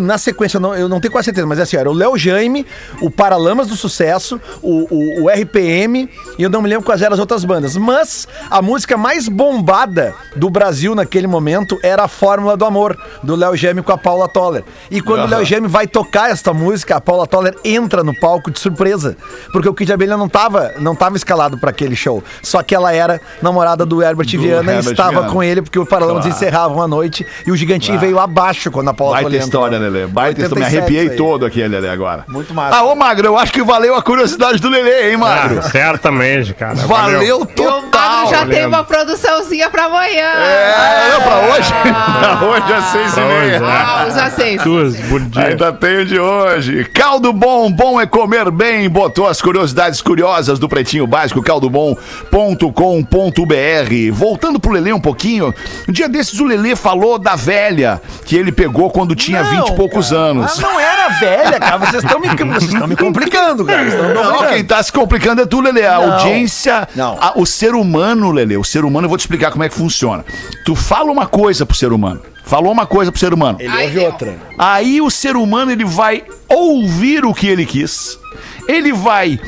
[0.00, 2.66] na sequência, não- eu não tenho quase certeza, mas é assim, era o Léo Jaime,
[3.00, 7.14] o Paralamas do Sucesso, o, o- o RPM, e eu não me lembro quais eram
[7.14, 7.76] as outras bandas.
[7.76, 13.34] Mas a música mais bombada do Brasil naquele momento era a Fórmula do Amor, do
[13.36, 14.64] Léo Jaime com a Paula Toller.
[14.90, 18.50] E quando o Léo Jaime vai tocar esta música, a Paula Toller entra no palco
[18.50, 19.16] de surpresa,
[19.52, 22.22] porque o Kid Abelha não tava, não tava escalado para aquele show.
[22.42, 25.28] Só que ela era namorada do Herbert Viana Herbert e estava Viana.
[25.30, 26.36] com ele, porque o Paralamas Claro.
[26.36, 29.66] encerravam a noite e o Gigantinho veio abaixo quando a Paula Toller entrou.
[29.66, 30.06] história, Lelê.
[30.06, 30.60] Baita história.
[30.60, 32.24] Me 87 arrepiei todo aqui, Lelê, agora.
[32.28, 32.76] Muito massa.
[32.76, 35.58] Ah, ô Magro, eu acho que valeu a curiosidade do Lelê, hein, Magro?
[35.58, 36.74] Ah, certamente, cara.
[36.74, 37.82] valeu E o total.
[37.82, 38.68] Magro já tem lembro.
[38.68, 40.30] uma produçãozinha pra amanhã.
[40.36, 41.72] É, não, pra hoje.
[42.20, 43.40] pra hoje é seis e meia.
[43.40, 43.58] hoje, é.
[43.58, 44.64] Ah, os aceitos.
[44.64, 45.44] Duas por dia.
[45.46, 46.84] Ainda tenho de hoje.
[46.84, 48.88] Caldo Bom, bom é comer bem.
[48.88, 54.12] Botou as curiosidades curiosas do Pretinho Básico, caldobom.com.br.
[54.12, 55.54] Voltando pro Lelê um pouquinho,
[55.88, 59.68] um dia desses o Lelê falou da velha que ele pegou quando tinha Não, 20
[59.70, 60.20] e poucos cara.
[60.22, 60.58] anos.
[60.58, 61.78] Ah, não era velha, cara.
[61.78, 63.84] Vocês estão me, vocês estão me complicando, cara.
[63.84, 64.48] Não, complicando.
[64.54, 65.86] quem tá se complicando é tu, Lelê.
[65.86, 66.12] A Não.
[66.12, 67.16] audiência, Não.
[67.20, 69.74] a- o ser humano, Lelê, o ser humano, eu vou te explicar como é que
[69.74, 70.24] funciona.
[70.64, 72.20] Tu fala uma coisa pro ser humano.
[72.44, 73.58] Falou uma coisa pro ser humano.
[73.60, 74.36] Ele ouve outra.
[74.58, 78.18] Aí o ser humano ele vai ouvir o que ele quis,
[78.68, 79.38] ele vai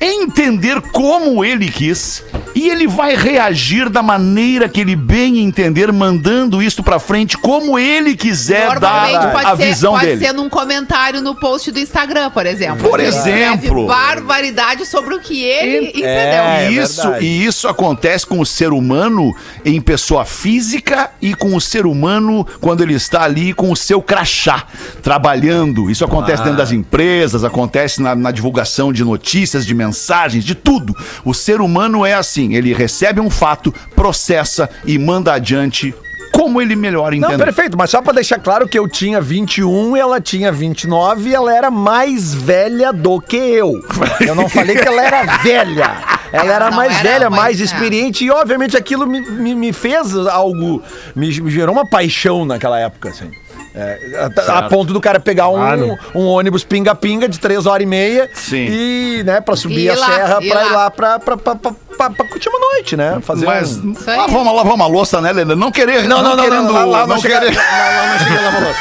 [0.00, 2.24] entender como ele quis
[2.54, 7.78] e ele vai reagir da maneira que ele bem entender, mandando isso pra frente como
[7.78, 10.26] ele quiser dar Normalmente pode, a ser, visão pode dele.
[10.26, 12.88] ser num comentário no post do Instagram, por exemplo.
[12.88, 13.86] Por Ele exemplo.
[13.86, 16.08] barbaridade sobre o que ele entendeu.
[16.08, 19.34] É, E isso, e isso acontece com o ser humano
[19.64, 24.00] em pessoa física e com o ser humano quando ele está ali com o seu
[24.02, 24.64] crachá,
[25.02, 25.90] trabalhando.
[25.90, 30.94] Isso acontece dentro das empresas, acontece na, na divulgação de notícias, de mensagens, de tudo.
[31.24, 35.94] O ser humano é assim, ele recebe um fato, processa e manda adiante
[36.32, 37.44] como ele melhor Não, entender.
[37.44, 41.34] perfeito, mas só pra deixar claro que eu tinha 21 e ela tinha 29 e
[41.34, 43.72] ela era mais velha do que eu.
[44.20, 45.90] Eu não falei que ela era velha.
[46.32, 47.64] Ela era Não mais era, velha, mais é.
[47.64, 50.82] experiente e obviamente aquilo me, me, me fez algo,
[51.16, 53.30] me, me gerou uma paixão naquela época, assim.
[53.74, 55.98] É, a, a ponto do cara pegar um, Claro.
[56.14, 58.66] um ônibus pinga-pinga de três horas e meia Sim.
[58.68, 60.64] e, né, pra subir E a lá, serra pra ir lá.
[60.72, 63.18] lá pra, pra, pra, pra, pra, pra curtir uma noite, né?
[63.22, 63.94] Fazer Mas um...
[64.06, 65.54] Lavar uma, lavar uma louça, né, Lena?
[65.54, 67.54] Não querer, Não, não, não, querendo, não, lá, lá não não, chega, querer.
[67.56, 68.80] lá, lá não chega lavar louça.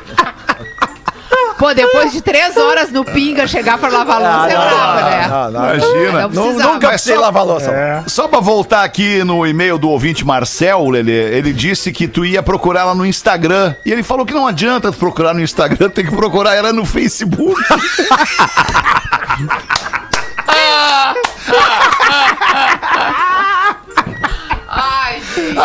[1.62, 5.28] Pô, depois de três horas no pinga chegar pra lavar louça é brabo, né?
[5.28, 5.74] não, não.
[5.74, 6.28] Imagina.
[6.28, 7.70] Não nunca Mas precisei só- lavar louça.
[7.70, 8.02] É.
[8.08, 12.42] Só pra voltar aqui no e-mail do ouvinte Marcel, Lelê, ele disse que tu ia
[12.42, 13.76] procurar ela no Instagram.
[13.86, 16.84] E ele falou que não adianta tu procurar no Instagram, tem que procurar ela no
[16.84, 17.62] Facebook.
[17.62, 18.08] Gente.
[20.54, 21.14] Ah,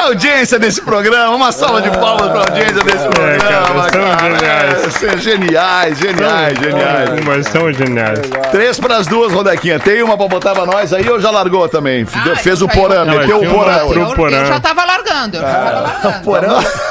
[0.08, 1.36] audiência desse programa.
[1.36, 4.86] Uma salva de palmas pra audiência desse programa, cara, geniais.
[4.86, 7.10] É, são geniais, geniais, geniais.
[7.26, 8.20] Mas são geniais.
[8.52, 9.80] Três pras duas, Rodequinha.
[9.80, 12.06] Tem uma pra botar pra nós aí ou já largou também?
[12.14, 13.78] Ah, Fez o porã, Não, meteu o porã.
[13.78, 16.24] Eu, eu já tava largando, eu já tava largando.
[16.24, 16.48] Porã,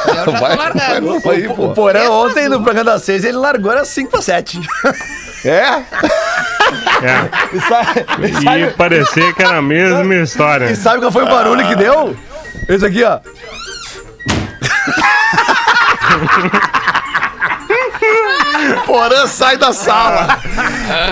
[0.09, 1.07] Eu já Vai, vai largando.
[1.07, 1.75] novo aí, o.
[1.75, 4.61] Porã Três ontem no programa das seis, ele largou era 5 pra 7.
[5.45, 5.83] É?
[7.03, 7.29] É.
[7.53, 10.67] E sabe, e E sabe, parecia que era a mesma história.
[10.67, 12.17] e sabe qual foi o barulho que deu?
[12.69, 13.21] Esse aqui, ó.
[18.87, 20.39] Porã sai da sala.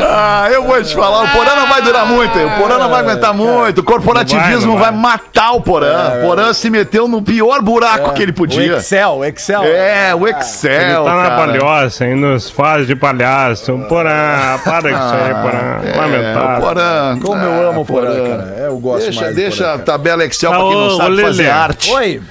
[0.09, 2.39] Ah, eu vou te falar, o Porã não vai durar muito.
[2.39, 3.81] O Porã não vai aguentar muito.
[3.81, 6.19] O corporativismo Não vai, vai, não matar o Porã.
[6.21, 8.77] O Porã se meteu no pior buraco que ele O podia.
[8.77, 9.65] Excel, o Excel.
[9.65, 11.05] É, o Ele Excel.
[11.05, 11.37] tá na cara.
[11.37, 13.77] palhoça e nos faz de palhaço.
[13.89, 15.81] Porã, para com isso aí, Porã.
[15.85, 16.61] É, o Lamentável.
[16.67, 17.19] Porã.
[17.21, 18.57] Como eu Ah, amo o Porã, cara.
[18.61, 19.85] Eu gosto Deixa, mais do deixa Porã, a cara.
[19.85, 21.51] tabela Excel pra quem Ah, não ô, sabe ô, fazer Lelê.
[21.55, 21.93] arte.
[21.93, 22.23] Oi.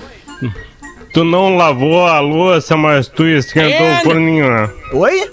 [1.14, 4.70] Tu não lavou a louça, mas tu esquentou o forninho, né?
[4.94, 5.30] Oi?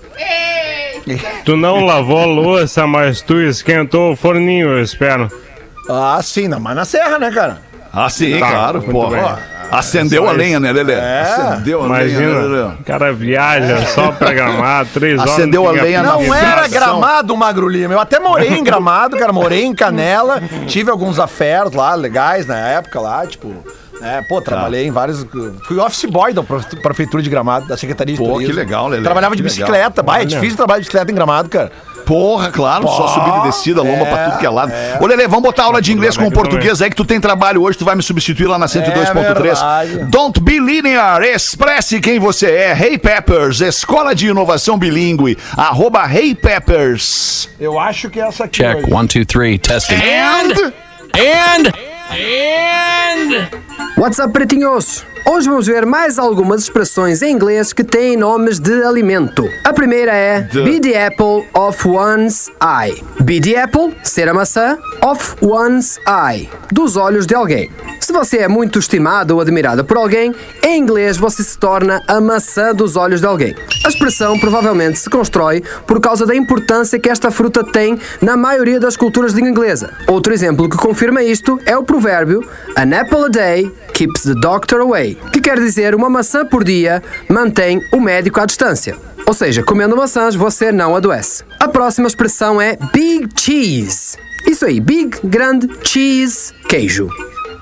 [1.45, 5.29] Tu não lavou a louça, mas tu esquentou o forninho, eu espero.
[5.89, 7.63] Ah, sim, não, mas na serra, né, cara?
[7.93, 8.83] Ah, sim, Tá, claro.
[8.83, 9.09] Pô,
[9.73, 10.93] acendeu a lenha, né, Lelê?
[10.93, 11.23] É.
[11.23, 12.63] Acendeu a lenha, né, Imagina, Lelê?
[12.75, 15.33] o cara viaja só pra gramar, três horas.
[15.33, 16.49] Acendeu a lenha na Não Vibração.
[16.49, 17.95] era gramado, Magro Lima.
[17.95, 19.33] Eu até morei em gramado, cara.
[19.33, 20.41] Morei em Canela.
[20.67, 23.53] Tive alguns affairs lá, legais na época lá, tipo.
[24.03, 25.27] É, pô, trabalhei em vários.
[25.67, 28.55] Fui office boy da Prefeitura de Gramado, da Secretaria de Pô, Turismo.
[28.55, 29.03] que legal, Lelê.
[29.03, 30.03] Trabalhava de Que bicicleta.
[30.03, 31.71] Bah, é difícil trabalhar de bicicleta em Gramado, cara.
[32.07, 34.73] Porra, claro, só subida e descida, lomba pra tudo que é lado.
[35.01, 37.63] Ô, Lelê, vamos botar aula de inglês com o português aí, que tu tem trabalho
[37.63, 39.43] hoje, tu vai me substituir lá na 102.3.
[39.43, 39.99] verdade.
[40.11, 42.77] Don't be linear, expresse quem você é.
[42.77, 47.49] Hey Peppers, Escola de Inovação Bilíngue, arroba Hey Peppers.
[47.61, 48.59] Eu acho que é essa aqui.
[48.59, 48.79] Check.
[48.79, 48.93] hoje.
[48.93, 49.59] One, two, three.
[49.59, 49.95] Testing.
[49.95, 50.73] And...
[51.15, 51.90] And.
[52.11, 53.49] And.
[53.95, 55.05] What's up, pretinhos?
[55.27, 59.45] Hoje vamos ver mais algumas expressões em inglês que têm nomes de alimento.
[59.65, 63.03] A primeira é be the apple of one's eye.
[63.23, 67.71] Be the apple, ser a maçã, of one's eye, dos olhos de alguém.
[68.01, 72.21] Se você é muito estimado ou admirado por alguém, em inglês você se torna a
[72.21, 73.55] maçã dos olhos de alguém.
[73.85, 78.81] A expressão provavelmente se constrói por causa da importância que esta fruta tem na maioria
[78.81, 79.93] das culturas de língua inglesa.
[80.09, 82.43] Outro exemplo que confirma isto é o provérbio
[82.77, 87.03] An apple a day keeps the doctor away, que quer dizer uma maçã por dia
[87.29, 88.97] mantém o médico à distância.
[89.27, 91.45] Ou seja, comendo maçãs você não adoece.
[91.59, 94.17] A próxima expressão é big cheese.
[94.47, 97.09] Isso aí, big, grande, cheese, queijo.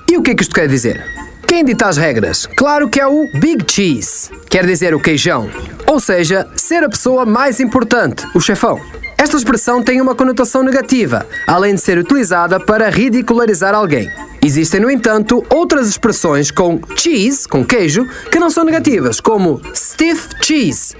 [0.09, 1.18] E o que é que isto quer dizer?
[1.49, 2.45] Quem dita as regras?
[2.45, 4.29] Claro que é o Big Cheese.
[4.51, 5.49] Quer dizer o queijão.
[5.87, 8.79] Ou seja, ser a pessoa mais importante, o chefão.
[9.17, 14.07] Esta expressão tem uma conotação negativa, além de ser utilizada para ridicularizar alguém.
[14.45, 20.29] Existem, no entanto, outras expressões com cheese, com queijo, que não são negativas, como stiff
[20.43, 20.95] cheese,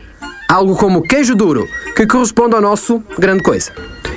[0.50, 3.72] algo como queijo duro, que corresponde ao nosso grande coisa.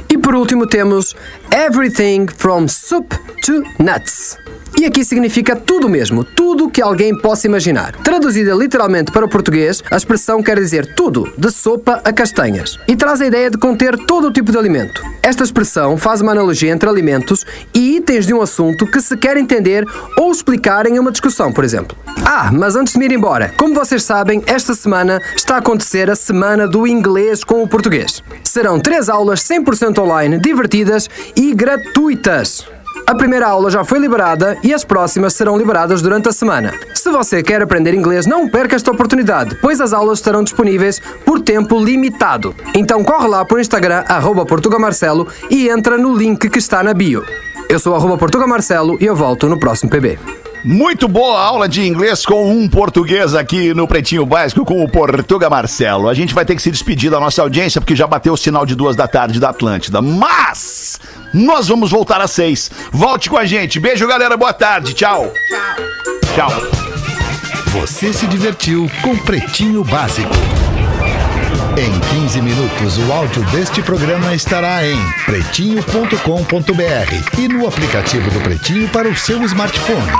[0.08, 1.14] E por último temos
[1.52, 4.38] everything from soup to nuts.
[4.80, 7.92] E aqui significa tudo mesmo, tudo que alguém possa imaginar.
[7.96, 12.96] Traduzida literalmente para o português, a expressão quer dizer tudo, de sopa a castanhas, e
[12.96, 15.02] traz a ideia de conter todo o tipo de alimento.
[15.22, 17.44] Esta expressão faz uma analogia entre alimentos
[17.74, 19.86] e itens de um assunto que se quer entender
[20.18, 21.96] ou explicar em uma discussão, por exemplo.
[22.24, 26.10] Ah, mas antes de me ir embora, como vocês sabem, esta semana está a acontecer
[26.10, 28.22] a Semana do Inglês com o Português.
[28.42, 32.64] Serão três aulas 100% online, divertidas e gratuitas.
[33.06, 36.72] A primeira aula já foi liberada e as próximas serão liberadas durante a semana.
[36.94, 41.40] Se você quer aprender inglês, não perca esta oportunidade, pois as aulas estarão disponíveis por
[41.40, 42.54] tempo limitado.
[42.74, 44.04] Então corre lá para o Instagram,
[44.48, 47.24] portugamarcelo, e entra no link que está na bio.
[47.68, 50.51] Eu sou arroba portugamarcelo e eu volto no próximo PB.
[50.64, 55.50] Muito boa aula de inglês com um português aqui no Pretinho Básico com o Portuga
[55.50, 56.08] Marcelo.
[56.08, 58.64] A gente vai ter que se despedir da nossa audiência porque já bateu o sinal
[58.64, 60.00] de duas da tarde da Atlântida.
[60.00, 61.00] Mas
[61.34, 62.70] nós vamos voltar às seis.
[62.92, 63.80] Volte com a gente.
[63.80, 64.36] Beijo, galera.
[64.36, 64.94] Boa tarde.
[64.94, 65.32] Tchau.
[65.48, 66.48] Tchau.
[66.48, 66.62] Tchau.
[67.72, 70.30] Você se divertiu com Pretinho Básico.
[71.76, 71.90] Em
[72.20, 79.08] 15 minutos, o áudio deste programa estará em pretinho.com.br e no aplicativo do Pretinho para
[79.08, 80.12] o seu smartphone.